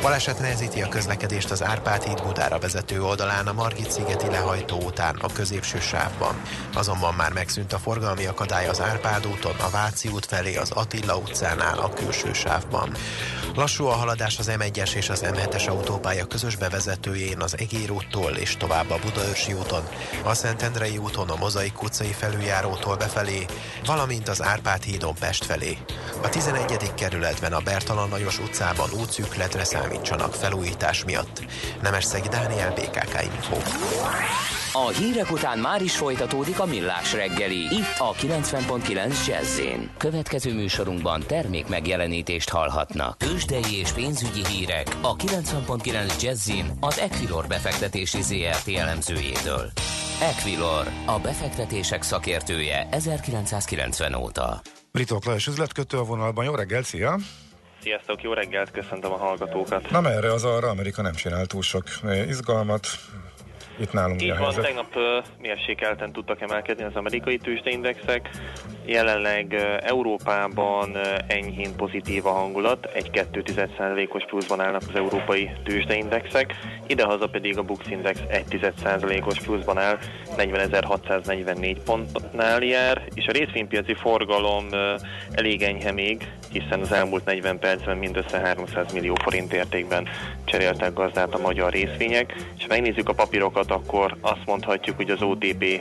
[0.00, 5.16] Baleset nehezíti a közlekedést az Árpád híd Budára vezető oldalán a Margit szigeti lehajtó után
[5.16, 6.42] a középső sávban.
[6.74, 11.16] Azonban már megszűnt a forgalmi akadály az Árpád úton, a Váci út felé az Attila
[11.16, 12.94] utcánál a külső sávban.
[13.54, 18.56] Lassú a haladás az M1-es és az M7-es autópálya közös bevezetőjén az Egér úttól és
[18.56, 19.82] tovább a Budaörsi úton,
[20.22, 23.44] a Szentendrei úton a Mozaik utcai felüljárótól befelé,
[23.86, 25.78] valamint az Árpád hídon Pest felé.
[26.22, 26.94] A 11.
[26.94, 31.44] kerületben a Bertalan Lajos utcában útszűkletre számítsanak felújítás miatt.
[31.82, 33.56] Nemesszegi Dániel BKK Info.
[34.74, 37.56] A hírek után már is folytatódik a millás reggeli.
[37.56, 39.60] Itt a 90.9 jazz
[39.96, 43.16] Következő műsorunkban termék megjelenítést hallhatnak.
[43.16, 49.70] Tőzsdei és pénzügyi hírek a 90.9 jazz az Equilor befektetési ZRT elemzőjétől.
[50.20, 54.60] Equilor, a befektetések szakértője 1990 óta.
[54.92, 56.44] Britok Lajos üzletkötő a vonalban.
[56.44, 57.16] Jó reggelt, szia!
[57.82, 59.90] Sziasztok, jó reggelt, köszöntöm a hallgatókat.
[59.90, 61.84] Na merre az arra, Amerika nem csinál túl sok
[62.28, 62.86] izgalmat,
[63.78, 65.02] itt nálunk Így van, tegnap uh,
[65.40, 68.30] mérsékelten tudtak emelkedni az amerikai tőzsdeindexek.
[68.84, 76.54] Jelenleg uh, Európában uh, enyhén pozitív a hangulat, 1,2%-os pluszban állnak az európai tőzsdeindexek,
[76.86, 79.98] idehaza pedig a Bux Index 1,1%-os pluszban áll,
[80.36, 84.66] 40.644 pontnál jár, és a részvénypiaci forgalom
[85.32, 90.08] elég enyhe még, hiszen az elmúlt 40 percben mindössze 300 millió forint értékben
[90.44, 95.80] cseréltek gazdát a magyar részvények, és megnézzük a papírokat, akkor azt mondhatjuk, hogy az OTP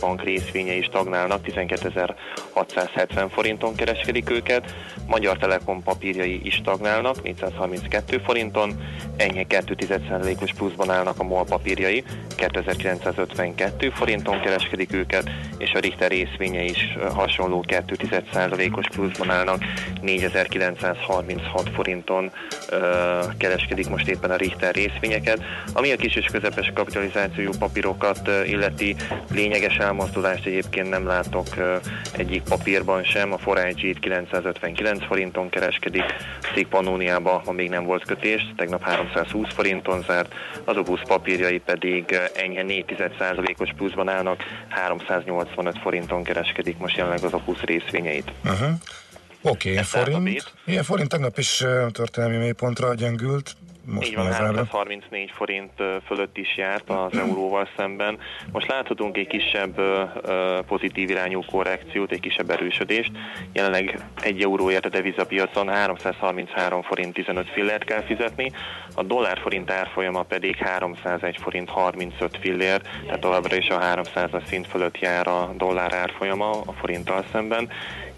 [0.00, 4.74] bank részvényei stagnálnak, 12.670 forinton kereskedik őket,
[5.06, 8.72] Magyar Telekom papírjai is stagnálnak, 432 forinton,
[9.16, 12.04] enyhe 2,1%-os pluszban állnak a MOL papírjai,
[12.36, 19.64] 2952 forinton kereskedik őket, és a Richter részvénye is hasonló 2,1%-os pluszban állnak,
[20.02, 22.30] 4936 forinton
[23.38, 26.70] kereskedik most éppen a Richter részvényeket, ami a kis és közepes
[27.16, 28.96] kapitalizációjú papírokat illeti
[29.30, 31.46] lényeges elmozdulást egyébként nem látok
[32.12, 36.04] egyik papírban sem, a Forage 959 forinton kereskedik,
[36.54, 42.18] Szik Pannóniában ma még nem volt kötés, tegnap 320 forinton zárt, az Obusz papírjai pedig
[42.34, 48.32] enyhe 4,1%-os pluszban állnak, 385 forinton kereskedik most jelenleg az Obusz részvényeit.
[48.44, 48.68] Uh-huh.
[49.42, 50.52] Oké, okay, forint.
[50.64, 55.72] Igen, forint tegnap is történelmi mélypontra gyengült, most Így van, 334 forint
[56.06, 58.18] fölött is járt az euróval szemben.
[58.52, 59.80] Most láthatunk egy kisebb
[60.66, 63.10] pozitív irányú korrekciót, egy kisebb erősödést.
[63.52, 68.52] Jelenleg egy euróért a devizapiacon 333 forint 15 fillért kell fizetni,
[68.94, 74.66] a dollár forint árfolyama pedig 301 forint 35 fillér, tehát továbbra is a 300-as szint
[74.66, 77.68] fölött jár a dollár árfolyama a forinttal szemben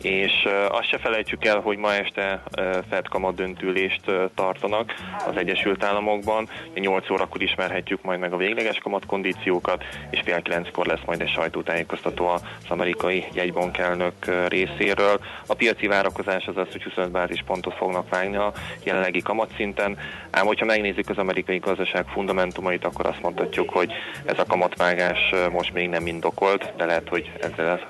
[0.03, 2.43] és azt se felejtsük el, hogy ma este
[2.91, 4.01] Fed kamat döntülést
[4.35, 4.95] tartanak
[5.27, 6.49] az Egyesült Államokban.
[6.75, 12.27] 8 órakor ismerhetjük majd meg a végleges kamatkondíciókat, és fél kilenckor lesz majd egy sajtótájékoztató
[12.27, 14.15] az amerikai jegybank elnök
[14.49, 15.21] részéről.
[15.47, 18.53] A piaci várakozás az az, hogy 25 bázispontot fognak vágni a
[18.85, 19.99] jelenlegi kamatszinten,
[20.31, 23.93] ám hogyha megnézzük az amerikai gazdaság fundamentumait, akkor azt mondhatjuk, hogy
[24.25, 25.19] ez a kamatvágás
[25.51, 27.87] most még nem indokolt, de lehet, hogy ezzel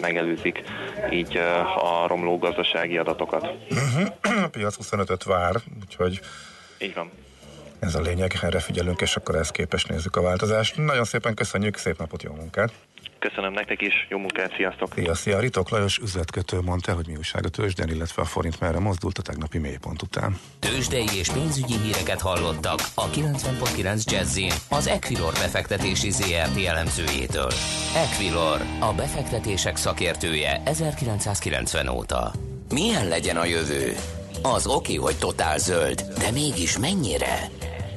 [0.00, 0.62] megelőzik
[1.10, 3.50] így a romló gazdasági adatokat.
[3.70, 4.44] Uh-huh.
[4.44, 6.20] A piac 25-öt vár, úgyhogy
[6.78, 7.10] így van.
[7.78, 10.76] Ez a lényeg, erre figyelünk, és akkor ezt képes nézzük a változást.
[10.76, 12.72] Nagyon szépen köszönjük, szép napot, jó munkát!
[13.18, 14.92] Köszönöm nektek is, jó munkát, sziasztok!
[14.94, 15.38] Szia, szia!
[15.38, 19.22] Ritok Lajos üzletkötő mondta, hogy mi újság a tőzsden, illetve a forint merre mozdult a
[19.22, 20.38] tegnapi mélypont után.
[20.58, 27.50] Tőzsdei és pénzügyi híreket hallottak a 90.9 jazz az Equilor befektetési ZRT elemzőjétől.
[27.94, 32.32] Equilor, a befektetések szakértője 1990 óta.
[32.72, 33.94] Milyen legyen a jövő?
[34.42, 37.50] Az oké, hogy totál zöld, de mégis mennyire?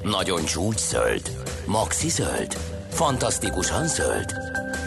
[0.03, 1.21] Nagyon csúcs zöld?
[1.65, 2.80] Maxi zöld?
[2.91, 4.33] Fantasztikusan zöld?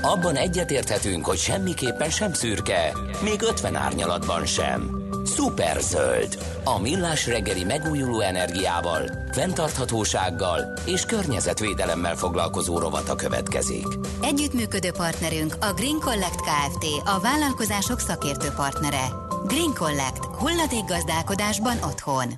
[0.03, 5.03] Abban egyetérthetünk, hogy semmiképpen sem szürke, még 50 árnyalatban sem.
[5.25, 6.38] Szuper zöld.
[6.64, 13.87] A millás reggeli megújuló energiával, fenntarthatósággal és környezetvédelemmel foglalkozó rovata következik.
[14.23, 16.85] Együttműködő partnerünk a Green Collect Kft.
[17.05, 19.05] A vállalkozások szakértő partnere.
[19.47, 20.25] Green Collect.
[20.25, 22.29] Hulladék gazdálkodásban otthon.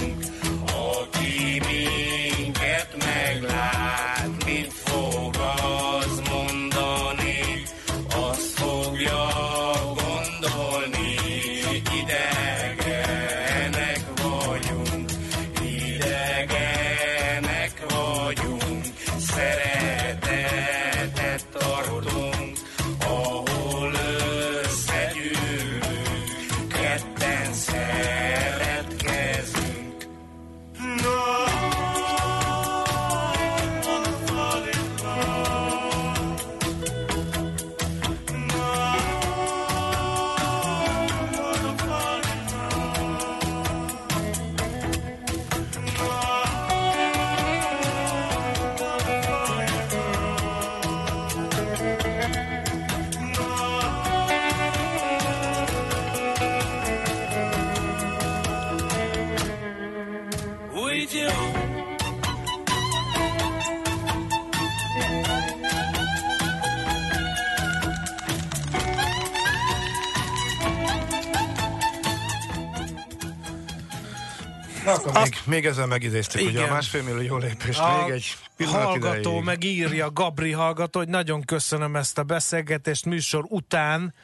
[75.60, 77.78] még ezzel megidéztük, ugye a másfél millió lépést.
[77.78, 79.44] A még egy hallgató ideig.
[79.44, 84.14] megírja, Gabri hallgató, hogy nagyon köszönöm ezt a beszélgetést műsor után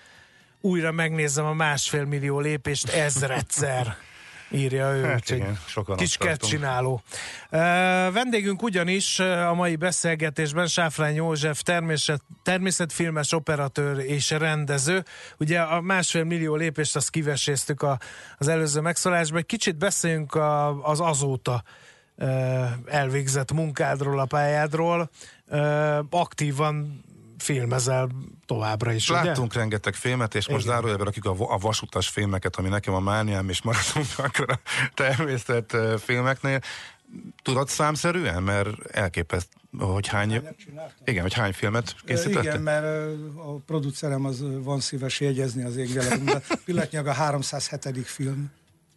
[0.61, 3.87] újra megnézem a másfél millió lépést ezredszer
[4.55, 5.03] írja ő.
[5.03, 7.03] Hát igen, sokan kis csináló.
[7.51, 7.61] Uh,
[8.13, 15.05] vendégünk ugyanis a mai beszélgetésben Sáfrány József természet, természetfilmes operatőr és rendező.
[15.39, 17.99] Ugye a másfél millió lépést azt kiveséztük a,
[18.39, 19.39] az előző megszólásban.
[19.39, 21.63] Egy kicsit beszéljünk a, az azóta
[22.17, 22.29] uh,
[22.87, 25.11] elvégzett munkádról, a pályádról.
[25.49, 27.05] Uh, aktívan
[27.39, 28.09] filmezel
[28.47, 29.59] továbbra is, Láttunk ugye?
[29.59, 33.63] rengeteg filmet, és most zárójelben akik a, a vasutas filmeket, ami nekem a mániám, és
[33.63, 34.61] maradunk akkor a
[34.95, 36.61] természet filmeknél.
[37.43, 38.43] Tudod számszerűen?
[38.43, 40.43] Mert elképeszt, hogy hány...
[41.05, 42.43] Igen, hogy hány filmet készítettek?
[42.43, 42.85] Igen, mert
[43.37, 46.43] a producerem az van szíves jegyezni az égvilágunkban.
[46.65, 48.07] Pillanatnyilag a 307.
[48.07, 48.51] film.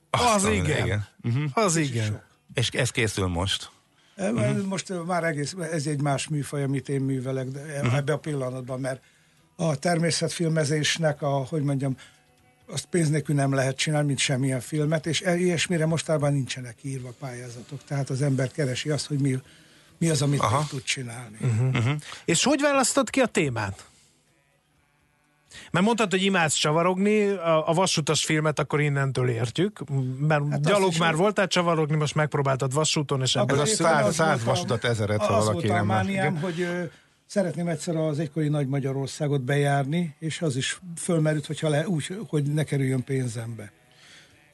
[0.09, 0.85] Az, az igen.
[0.85, 1.07] igen.
[1.23, 1.43] Uh-huh.
[1.53, 2.23] Az igen.
[2.53, 3.69] És ez készül most?
[4.17, 4.65] Uh-huh.
[4.65, 7.95] Most már egész, ez egy más műfaj, amit én művelek de uh-huh.
[7.95, 9.01] ebbe a pillanatban, mert
[9.55, 11.97] a természetfilmezésnek a, hogy mondjam,
[12.69, 17.83] azt pénz nélkül nem lehet csinálni, mint semmilyen filmet, és ilyesmire mostában nincsenek írva pályázatok.
[17.83, 19.39] Tehát az ember keresi azt, hogy mi,
[19.97, 21.37] mi az, amit tud csinálni.
[21.41, 21.67] Uh-huh.
[21.67, 21.95] Uh-huh.
[22.25, 23.85] És hogy választod ki a témát?
[25.71, 29.79] Mert mondtad, hogy imádsz csavarogni, a, a vasutas filmet akkor innentől értjük,
[30.19, 34.43] mert hát gyalog már is voltál csavarogni, most megpróbáltad vasúton, és ebből a száz, száz
[34.43, 36.83] vasutat ezeret, ha valaki nem mániám, hogy ö,
[37.25, 42.43] szeretném egyszer az egykori Nagy Magyarországot bejárni, és az is fölmerült, hogyha le, úgy, hogy
[42.43, 43.71] ne kerüljön pénzembe.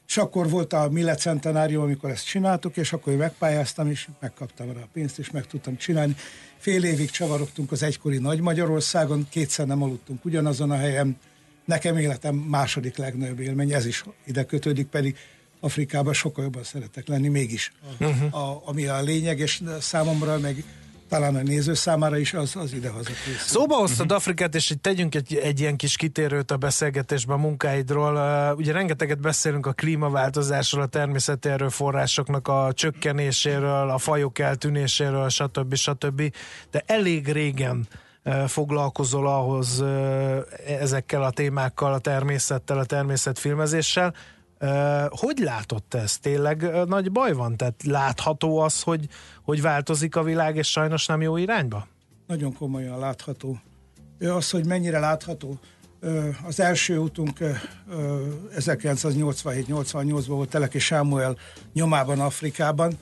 [0.08, 4.72] És akkor volt a Millet Centenárium, amikor ezt csináltuk, és akkor én megpályáztam, és megkaptam
[4.72, 6.16] rá a pénzt, és meg tudtam csinálni.
[6.56, 11.18] Fél évig csavarogtunk az egykori Nagy Magyarországon, kétszer nem aludtunk ugyanazon a helyen.
[11.64, 15.16] Nekem életem második legnagyobb élmény, ez is ide kötődik, pedig
[15.60, 17.72] Afrikában sokkal jobban szeretek lenni, mégis.
[18.00, 18.34] Uh-huh.
[18.34, 20.64] A, ami a lényeg, és számomra meg
[21.14, 23.38] talán a néző számára is az, az idehaza készül.
[23.38, 24.16] Szóba hoztad uh-huh.
[24.16, 28.14] Afrikát, és tegyünk egy, egy ilyen kis kitérőt a beszélgetésben a munkáidról.
[28.14, 35.74] Uh, ugye rengeteget beszélünk a klímaváltozásról, a természeti erőforrásoknak a csökkenéséről, a fajok eltűnéséről, stb.
[35.74, 36.22] stb.
[36.70, 37.88] De elég régen
[38.46, 39.84] foglalkozol ahhoz
[40.66, 44.14] ezekkel a témákkal, a természettel, a természetfilmezéssel.
[45.08, 46.18] Hogy látott ez?
[46.18, 47.56] Tényleg nagy baj van?
[47.56, 49.08] Tehát látható az, hogy,
[49.42, 51.86] hogy változik a világ, és sajnos nem jó irányba?
[52.26, 53.58] Nagyon komolyan látható.
[54.18, 55.58] Az, hogy mennyire látható,
[56.46, 57.38] az első útunk
[58.56, 61.36] 1987-88-ban volt Teleki Sámuel
[61.72, 62.98] nyomában Afrikában,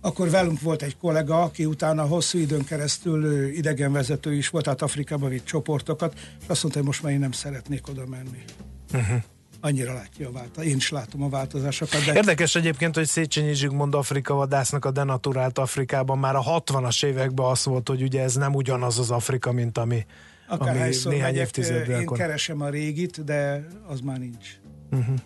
[0.00, 5.28] akkor velünk volt egy kollega, aki utána hosszú időn keresztül idegenvezető is volt, tehát Afrikába
[5.28, 8.44] vitt csoportokat, és azt mondta, hogy most már én nem szeretnék oda menni.
[8.92, 9.22] Uh-huh
[9.64, 10.68] annyira látja a változást.
[10.68, 12.04] Én is látom a változásokat.
[12.04, 12.14] De...
[12.14, 17.64] Érdekes egyébként, hogy Széchenyi Zsigmond Afrika vadásznak a denaturált Afrikában már a 60-as években az
[17.64, 20.06] volt, hogy ugye ez nem ugyanaz az Afrika, mint ami,
[20.48, 24.48] ami néhány évtizeddel Én keresem a régit, de az már nincs.
[24.90, 25.16] Uh-huh.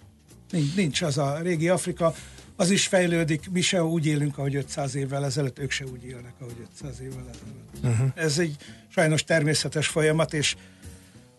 [0.50, 0.74] nincs.
[0.74, 2.14] Nincs az a régi Afrika.
[2.56, 6.32] Az is fejlődik, mi se úgy élünk, ahogy 500 évvel ezelőtt, ők se úgy élnek,
[6.40, 7.94] ahogy 500 évvel ezelőtt.
[7.94, 8.10] Uh-huh.
[8.14, 8.56] Ez egy
[8.88, 10.56] sajnos természetes folyamat, és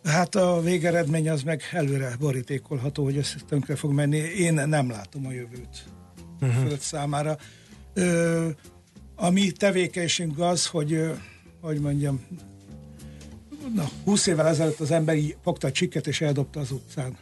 [0.08, 4.18] Hát a végeredmény az meg előre borítékolható, hogy ez tönkre fog menni.
[4.18, 5.86] Én nem látom a jövőt
[6.42, 6.68] uh-huh.
[6.68, 7.38] föld számára.
[7.94, 8.50] Ö,
[9.16, 11.12] a mi tevékenységünk az, hogy,
[11.62, 12.26] hogy mondjam,
[13.76, 17.18] na, 20 évvel ezelőtt az ember így fogta a csikket és eldobta az utcán.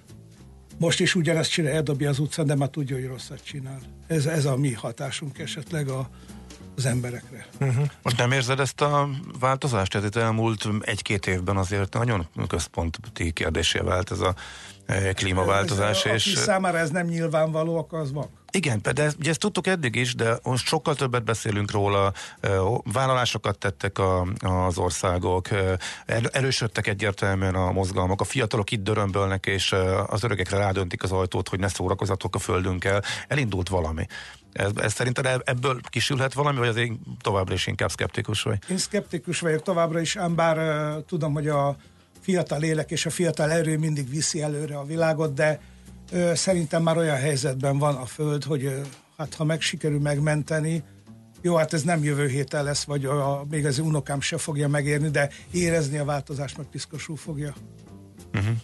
[0.78, 3.80] Most is ugyanezt csinál, eldobja az utcán, de már tudja, hogy rosszat csinál.
[4.08, 6.10] Ez, ez a mi hatásunk esetleg a,
[6.76, 7.48] az emberekre.
[7.60, 7.86] Uh-huh.
[8.02, 9.10] Most nem érzed ezt a
[9.40, 9.92] változást?
[9.92, 14.36] Tehát itt elmúlt egy-két évben azért nagyon központi kérdésé vált ez a
[14.86, 16.06] e, klímaváltozás.
[16.06, 16.26] Ez, és...
[16.26, 18.30] Aki számára ez nem nyilvánvaló, akkor az van.
[18.52, 22.50] Igen, de ugye ezt tudtuk eddig is, de most sokkal többet beszélünk róla, e,
[22.94, 25.78] vállalásokat tettek a, az országok, e,
[26.32, 29.76] erősödtek egyértelműen a mozgalmak, a fiatalok itt dörömbölnek, és
[30.08, 34.06] az öregekre rádöntik az ajtót, hogy ne szórakozatok a földünkkel, elindult valami.
[34.56, 36.92] Ez, ez szerinted ebből kisülhet valami, vagy azért
[37.22, 38.58] továbbra is inkább szkeptikus vagy?
[38.70, 41.76] Én szkeptikus vagyok továbbra is, ám bár uh, tudom, hogy a
[42.22, 45.60] fiatal lélek és a fiatal erő mindig viszi előre a világot, de
[46.12, 48.86] uh, szerintem már olyan helyzetben van a Föld, hogy uh,
[49.18, 50.84] hát ha meg sikerül megmenteni,
[51.42, 55.10] jó, hát ez nem jövő héten lesz, vagy a, még az unokám se fogja megérni,
[55.10, 57.54] de érezni a változást meg piszkosul fogja.
[58.34, 58.56] Uh-huh.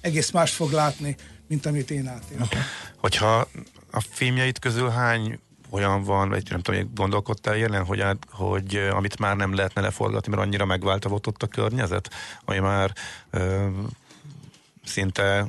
[0.00, 1.16] Egész más fog látni,
[1.48, 2.62] mint amit én átéltem.
[2.96, 3.48] Hogyha
[3.90, 5.38] a filmjeit közül hány
[5.70, 9.80] olyan van, vagy nem tudom, hogy gondolkodtál jelen, hogy, át, hogy amit már nem lehetne
[9.80, 12.10] leforgatni, mert annyira megváltozott a környezet,
[12.44, 12.92] ami már
[13.30, 13.68] ö,
[14.84, 15.46] szinte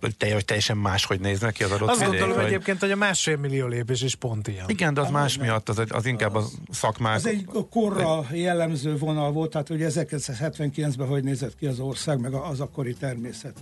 [0.00, 2.44] hogy teljesen máshogy néznek ki az adott Azt gondolom vagy...
[2.44, 4.64] egyébként, hogy a másfél millió lépés is pont ilyen.
[4.68, 5.46] Igen, de az más nem.
[5.46, 7.14] miatt, az, az inkább a szakmák.
[7.14, 12.34] Ez egy korra jellemző vonal volt, tehát hogy 1979-ben hogy nézett ki az ország, meg
[12.34, 13.54] az akkori természet.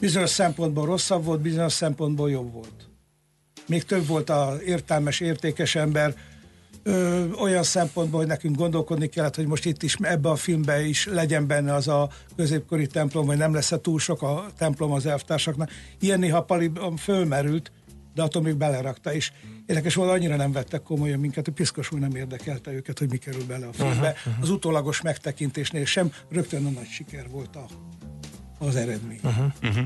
[0.00, 2.90] Bizonyos szempontból rosszabb volt, bizonyos szempontból jobb volt
[3.70, 6.14] még több volt az értelmes, értékes ember,
[6.82, 11.06] ö, olyan szempontból, hogy nekünk gondolkodni kellett, hogy most itt is ebbe a filmbe is
[11.06, 15.70] legyen benne az a középkori templom, vagy nem lesz-e túl sok a templom az elvtársaknak.
[16.00, 17.72] Ilyen néha Pali fölmerült,
[18.14, 19.32] de attól még belerakta, és
[19.66, 23.44] érdekes volt, annyira nem vettek komolyan minket, hogy piszkosul nem érdekelte őket, hogy mi kerül
[23.44, 23.96] bele a filmbe.
[23.96, 24.42] Uh-huh, uh-huh.
[24.42, 27.66] Az utólagos megtekintésnél sem rögtön a nagy siker volt a,
[28.68, 29.20] az eredmény.
[29.22, 29.84] Uh-huh, uh-huh.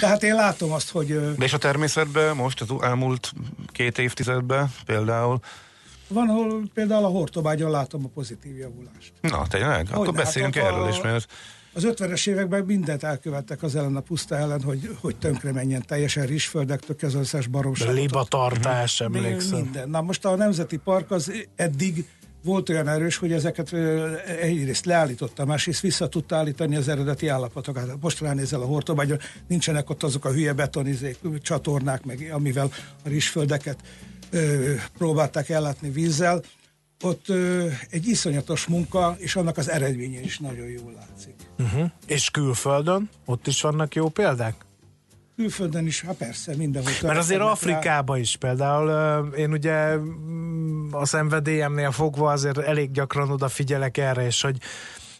[0.00, 1.34] Tehát én látom azt, hogy...
[1.36, 3.32] De és a természetben most az elmúlt
[3.72, 5.40] két évtizedben például
[6.08, 9.12] van, ahol például a Hortobágyon látom a pozitív javulást.
[9.20, 9.88] Na, tényleg?
[9.90, 11.26] Akkor hát beszéljünk hát erről is, mert...
[11.72, 16.26] Az 50-es években mindent elkövettek az ellen a puszta ellen, hogy, hogy tönkre menjen teljesen
[16.26, 17.94] rizsföldektől az összes baromságot.
[17.94, 19.58] Libatartás, emlékszem.
[19.58, 19.90] Minden.
[19.90, 22.06] Na most a Nemzeti Park az eddig
[22.48, 23.72] volt olyan erős, hogy ezeket
[24.40, 28.00] egyrészt leállította, másrészt vissza tudta állítani az eredeti állapotokat.
[28.00, 32.70] Most ránézel a hortobágyon, nincsenek ott azok a hülye betonizék, csatornák, meg amivel
[33.04, 33.78] a rizsföldeket
[34.30, 36.42] ö, próbálták ellátni vízzel.
[37.02, 41.34] Ott ö, egy iszonyatos munka, és annak az eredménye is nagyon jól látszik.
[41.58, 41.90] Uh-huh.
[42.06, 43.08] És külföldön?
[43.24, 44.67] Ott is vannak jó példák?
[45.38, 46.92] Külföldön is, hát persze, mindenhol.
[47.02, 48.22] Mert azért Afrikában rá.
[48.22, 48.88] is például,
[49.34, 54.56] én ugye mm, a szenvedélyemnél fogva azért elég gyakran odafigyelek erre, és hogy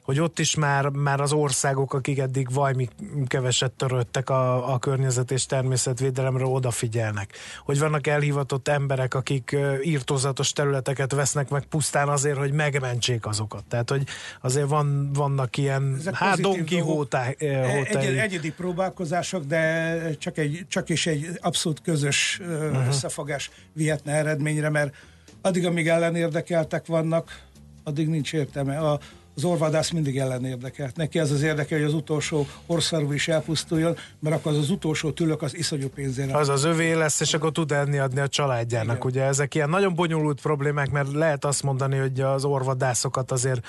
[0.09, 2.89] hogy ott is már, már az országok, akik eddig vajmi
[3.27, 7.33] keveset törődtek a, a környezet és természetvédelemre odafigyelnek.
[7.65, 13.65] Hogy vannak elhivatott emberek, akik írtózatos területeket vesznek meg pusztán azért, hogy megmentsék azokat.
[13.65, 14.03] Tehát, hogy
[14.41, 20.89] azért van, vannak ilyen, Ezek hát Don Quixote egy, Egyedi próbálkozások, de csak, egy, csak
[20.89, 22.87] is egy abszolút közös uh-huh.
[22.87, 24.95] összefogás vihetne eredményre, mert
[25.41, 27.41] addig, amíg ellenérdekeltek vannak,
[27.85, 28.79] addig nincs értelme.
[28.79, 28.99] A,
[29.39, 30.97] az orvadász mindig ellen érdekelt.
[30.97, 35.11] Neki ez az érdeke, hogy az utolsó orszarú is elpusztuljon, mert akkor az, az utolsó
[35.11, 36.37] tülök az iszonyú pénzére.
[36.37, 38.97] Az az övé lesz, és akkor tud enni adni a családjának.
[38.97, 39.07] Igen.
[39.07, 43.67] Ugye ezek ilyen nagyon bonyolult problémák, mert lehet azt mondani, hogy az orvadászokat azért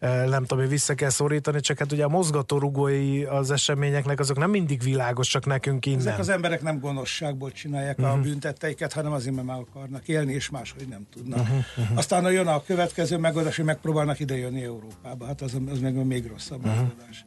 [0.00, 4.50] nem tudom, hogy vissza kell szorítani, csak hát ugye a mozgatórugói az eseményeknek azok nem
[4.50, 6.00] mindig világosak nekünk innen.
[6.00, 8.14] Ezek az emberek nem gonoszságból csinálják uh-huh.
[8.14, 8.28] a mhm.
[8.28, 11.40] büntetteiket, hanem azért, mert már akarnak élni, és máshogy nem tudnak.
[11.40, 11.56] Uh-huh.
[11.76, 11.98] Uh-huh.
[11.98, 15.26] Aztán jön a következő megoldás, hogy megpróbálnak ide jönni Európába.
[15.26, 16.74] Hát az, az meg még rosszabb uh-huh.
[16.74, 17.24] megoldás.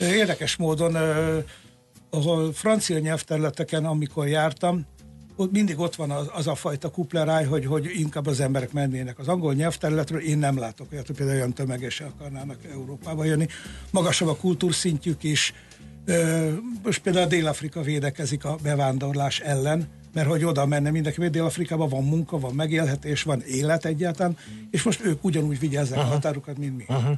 [0.00, 0.96] Érdekes módon,
[2.10, 4.86] ahol francia nyelvterületeken, amikor jártam,
[5.50, 9.28] mindig ott van az, az a fajta kupleráj, hogy, hogy inkább az emberek mennének az
[9.28, 10.20] angol nyelvterületről.
[10.20, 13.46] Én nem látok olyat, hogy például olyan tömegesen akarnának Európába jönni.
[13.90, 15.54] Magasabb a kultúrszintjük is.
[16.82, 21.88] Most például a Dél-Afrika védekezik a bevándorlás ellen, mert hogy oda menne mindenki, mert Dél-Afrikában
[21.88, 24.36] van munka, van megélhetés, van élet egyáltalán,
[24.70, 26.10] és most ők ugyanúgy vigyázzák uh-huh.
[26.10, 26.84] a határukat, mint mi.
[26.88, 27.16] Uh-huh.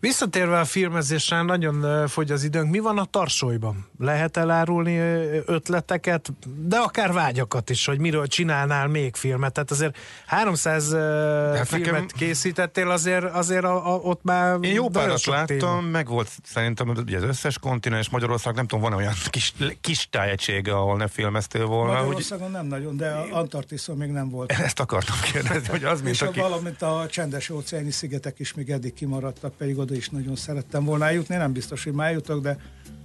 [0.00, 2.70] Visszatérve a filmezésre, nagyon fogy az időnk.
[2.70, 3.86] Mi van a tarsóiban?
[3.98, 4.98] Lehet elárulni
[5.46, 6.32] ötleteket,
[6.66, 9.52] de akár vágyakat is, hogy miről csinálnál még filmet?
[9.52, 12.06] Tehát azért 300 hát filmet nekem...
[12.16, 15.80] készítettél, azért, azért a, a, ott már Én jó párat láttam, téma.
[15.80, 20.72] meg volt szerintem ugye az összes kontinens, Magyarország, nem tudom, van olyan kis, kis tájegysége,
[20.72, 21.98] ahol ne filmeztél volna.
[22.20, 24.52] Magyarországon nem nagyon, de Antarktiszon még nem volt.
[24.52, 26.40] Ezt akartam kérdezni, hogy az, mint És aki...
[26.40, 31.06] valamint a csendes óceáni szigetek is még eddig kimaradtak, pedig oda is nagyon szerettem volna
[31.06, 32.56] eljutni, nem biztos, hogy már jutok, de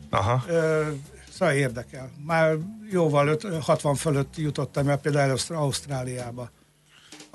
[0.10, 0.44] Aha.
[0.48, 0.88] Ö,
[1.34, 2.12] szóval érdekel.
[2.26, 2.58] Már
[2.92, 6.50] jóval öt, 60 fölött jutottam el például Ausztráliába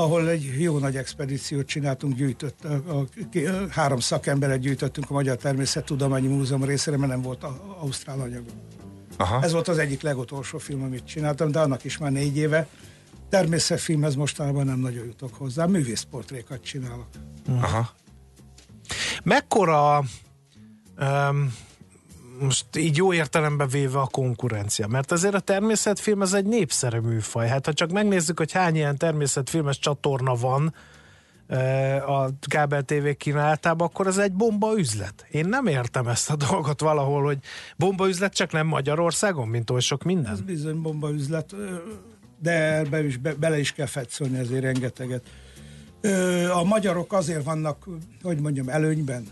[0.01, 5.37] ahol egy jó nagy expedíciót csináltunk, gyűjtött, a, a, a, három szakemberet gyűjtöttünk a Magyar
[5.37, 8.45] Természettudományi Múzeum részére, mert nem volt a, ausztrál anyag.
[9.21, 9.43] Aha.
[9.43, 12.67] Ez volt az egyik legutolsó film, amit csináltam, de annak is már négy éve.
[13.29, 17.07] Természetfilmhez mostanában nem nagyon jutok hozzá, művészportrékat csinálok.
[17.61, 17.91] Aha.
[19.23, 20.05] Mekkora
[21.01, 21.55] um,
[22.41, 27.49] most így jó értelembe véve a konkurencia, mert azért a természetfilm ez egy népszerű műfaj.
[27.49, 30.75] Hát ha csak megnézzük, hogy hány ilyen természetfilmes csatorna van,
[32.07, 35.27] a kábel TV kínálatában, akkor ez egy bomba üzlet.
[35.31, 37.39] Én nem értem ezt a dolgot valahol, hogy
[37.77, 40.33] bomba üzlet csak nem Magyarországon, mint oly sok minden.
[40.33, 41.55] Ez bizony bomba üzlet,
[42.39, 45.23] de be is, be, bele is kell fetszolni azért rengeteget.
[46.55, 47.89] A magyarok azért vannak,
[48.23, 49.27] hogy mondjam, előnyben,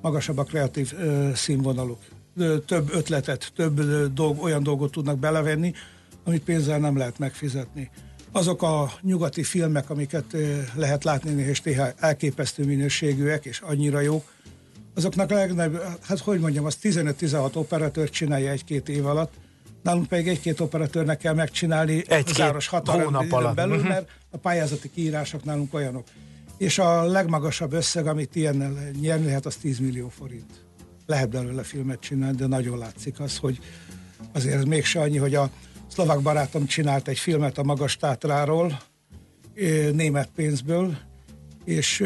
[0.00, 0.94] magasabb a kreatív
[1.34, 1.98] színvonaluk.
[2.66, 3.80] Több ötletet, több
[4.12, 5.72] dolg, olyan dolgot tudnak belevenni,
[6.24, 7.90] amit pénzzel nem lehet megfizetni
[8.36, 10.36] azok a nyugati filmek, amiket
[10.74, 14.32] lehet látni, és néha elképesztő minőségűek, és annyira jók,
[14.94, 19.32] azoknak a legnagyobb, hát hogy mondjam, az 15-16 operatőr csinálja egy-két év alatt,
[19.82, 22.68] nálunk pedig egy-két operatőrnek kell megcsinálni egy záros
[23.36, 23.56] alatt.
[23.56, 23.88] belül, uh-huh.
[23.88, 26.04] mert a pályázati kiírások nálunk olyanok.
[26.56, 30.64] És a legmagasabb összeg, amit ilyennel nyerni lehet, az 10 millió forint.
[31.06, 33.58] Lehet belőle filmet csinálni, de nagyon látszik az, hogy
[34.32, 35.50] azért ez mégse annyi, hogy a
[35.94, 38.80] szlovák barátom csinált egy filmet a Magas Tátráról,
[39.92, 40.96] német pénzből,
[41.64, 42.04] és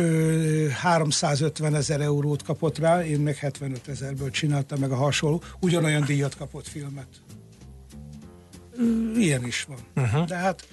[0.81, 6.37] 350 ezer eurót kapott rá, én meg 75 ezerből csináltam meg a hasonló, ugyanolyan díjat
[6.37, 7.07] kapott filmet.
[9.17, 10.05] Ilyen is van.
[10.05, 10.27] Uh-huh.
[10.27, 10.67] De hát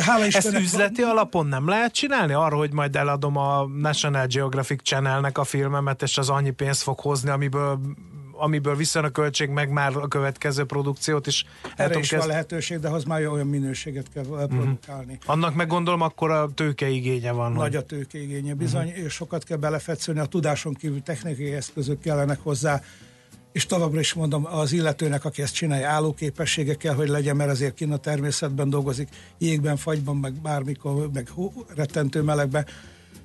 [0.00, 1.10] Hála Ezt üzleti van...
[1.10, 2.32] alapon nem lehet csinálni?
[2.32, 7.00] Arra, hogy majd eladom a National Geographic Channelnek a filmemet, és az annyi pénzt fog
[7.00, 7.80] hozni, amiből
[8.38, 11.44] amiből vissza a költség, meg már a következő produkciót is.
[11.76, 12.20] Erre is kezd...
[12.20, 14.48] van lehetőség, de az már olyan minőséget kell uh-huh.
[14.48, 15.18] produkálni.
[15.26, 17.52] Annak meg gondolom akkor a tőkeigénye van.
[17.52, 17.76] Nagy hogy...
[17.76, 19.04] a tőkeigénye, bizony, uh-huh.
[19.04, 22.82] és sokat kell belefetszölni, a tudáson kívül technikai eszközök kellenek hozzá,
[23.52, 27.74] és továbbra is mondom, az illetőnek, aki ezt csinálja, állóképessége kell, hogy legyen, mert azért
[27.74, 29.08] kint a természetben dolgozik,
[29.38, 32.66] jégben, fagyban, meg bármikor, meg hó, rettentő melegben,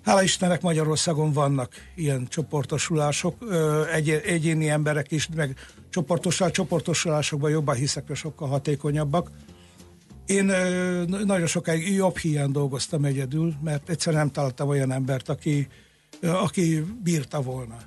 [0.03, 3.35] Hála Istennek Magyarországon vannak ilyen csoportosulások,
[3.93, 5.55] egy, egyéni emberek is, meg
[5.89, 9.31] csoportosul, csoportosulásokban jobban hiszek, hogy sokkal hatékonyabbak.
[10.25, 10.45] Én
[11.25, 15.67] nagyon sokáig jobb hiány dolgoztam egyedül, mert egyszerűen nem találtam olyan embert, aki,
[16.21, 17.77] aki bírta volna.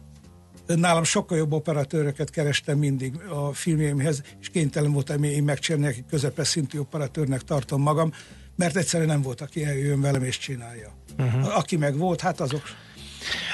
[0.67, 6.49] Nálam sokkal jobb operatőröket kerestem mindig a filmjeimhez, és kénytelen voltam én megcsinálni, aki közepes
[6.49, 8.13] szintű operatőrnek tartom magam,
[8.57, 10.93] mert egyszerűen nem volt, aki eljön velem és csinálja.
[11.19, 11.57] Uh-huh.
[11.57, 12.63] Aki meg volt, hát azok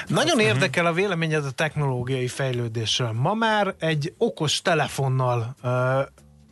[0.07, 3.11] Nagyon érdekel a véleményed a technológiai fejlődésről.
[3.11, 5.71] Ma már egy okos telefonnal uh,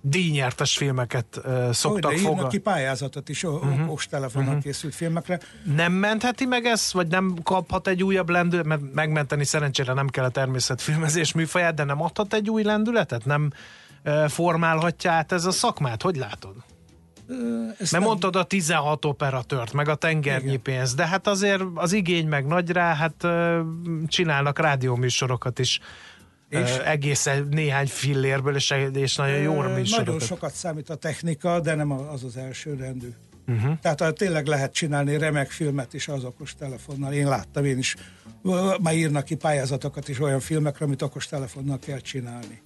[0.01, 2.49] díjnyertes filmeket uh, szoktak fogadni.
[2.49, 3.83] ki pályázatot is uh-huh.
[3.83, 4.63] okos telefonon uh-huh.
[4.63, 5.39] készült filmekre.
[5.75, 10.25] Nem mentheti meg ezt, vagy nem kaphat egy újabb lendületet, mert megmenteni szerencsére nem kell
[10.25, 13.25] a természetfilmezés műfaját, de nem adhat egy új lendületet?
[13.25, 13.51] Nem
[14.05, 16.01] uh, formálhatja át ez a szakmát?
[16.01, 16.55] Hogy látod?
[17.69, 18.01] Ezt Mert nem...
[18.01, 20.61] mondtad a 16 operatőrt, meg a tengernyi Igen.
[20.61, 23.27] pénzt, de hát azért az igény meg nagy rá, hát
[24.07, 25.79] csinálnak rádióműsorokat is
[26.51, 30.05] és egészen néhány fillérből, és, és nagyon jó műsorokat.
[30.05, 33.09] Nagyon sokat számít a technika, de nem az az első rendű.
[33.47, 33.79] Uh-huh.
[33.81, 37.13] Tehát tényleg lehet csinálni remek filmet is az okos telefonnal.
[37.13, 37.95] Én láttam, én is.
[38.81, 42.61] Már írnak ki pályázatokat is olyan filmekre, amit okos telefonnal kell csinálni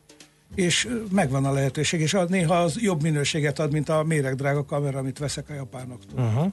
[0.56, 5.00] és megvan a lehetőség, és ad, néha az jobb minőséget ad, mint a méregdrága kamera,
[5.00, 6.20] amit veszek a japánoktól.
[6.20, 6.52] Uh-huh.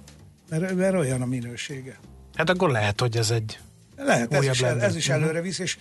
[0.48, 1.98] Mert, mert olyan a minősége.
[2.34, 3.59] Hát akkor lehet, hogy ez egy
[3.96, 5.22] Lehet, ez is, el, ez is uh-huh.
[5.22, 5.78] előre visz, és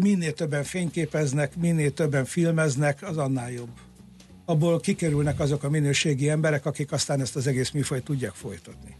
[0.00, 3.70] minél többen fényképeznek, minél többen filmeznek, az annál jobb.
[4.44, 8.96] Abból kikerülnek azok a minőségi emberek, akik aztán ezt az egész műfajt tudják folytatni.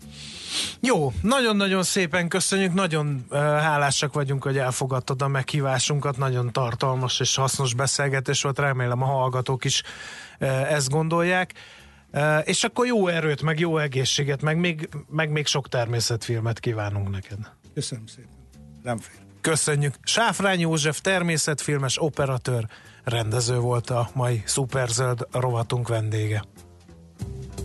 [0.80, 7.34] Jó, nagyon-nagyon szépen köszönjük, nagyon uh, hálásak vagyunk, hogy elfogadtad a meghívásunkat, nagyon tartalmas és
[7.34, 9.82] hasznos beszélgetés volt, remélem a hallgatók is
[10.40, 11.52] uh, ezt gondolják.
[12.12, 17.10] Uh, és akkor jó erőt, meg jó egészséget, meg még, meg még sok természetfilmet kívánunk
[17.10, 17.38] neked.
[17.74, 18.30] Köszönöm szépen.
[18.82, 19.26] Nem fél.
[19.40, 19.94] Köszönjük.
[20.02, 22.66] Sáfrány József, természetfilmes operatőr,
[23.04, 26.42] rendező volt a mai Superzöld rovatunk vendége.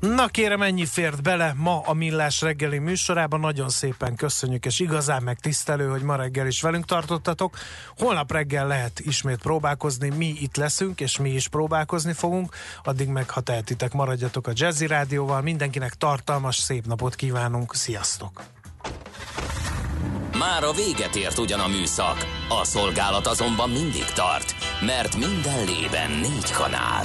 [0.00, 3.40] Na kérem, ennyi fért bele ma a Millás reggeli műsorában.
[3.40, 7.56] Nagyon szépen köszönjük, és igazán megtisztelő, hogy ma reggel is velünk tartottatok.
[7.96, 12.54] Holnap reggel lehet ismét próbálkozni, mi itt leszünk, és mi is próbálkozni fogunk.
[12.84, 15.40] Addig meg, ha tehetitek, maradjatok a Jazzy Rádióval.
[15.42, 17.74] Mindenkinek tartalmas, szép napot kívánunk.
[17.74, 18.42] Sziasztok!
[20.38, 26.10] Már a véget ért ugyan a műszak, a szolgálat azonban mindig tart, mert minden lében
[26.10, 27.04] négy kanál.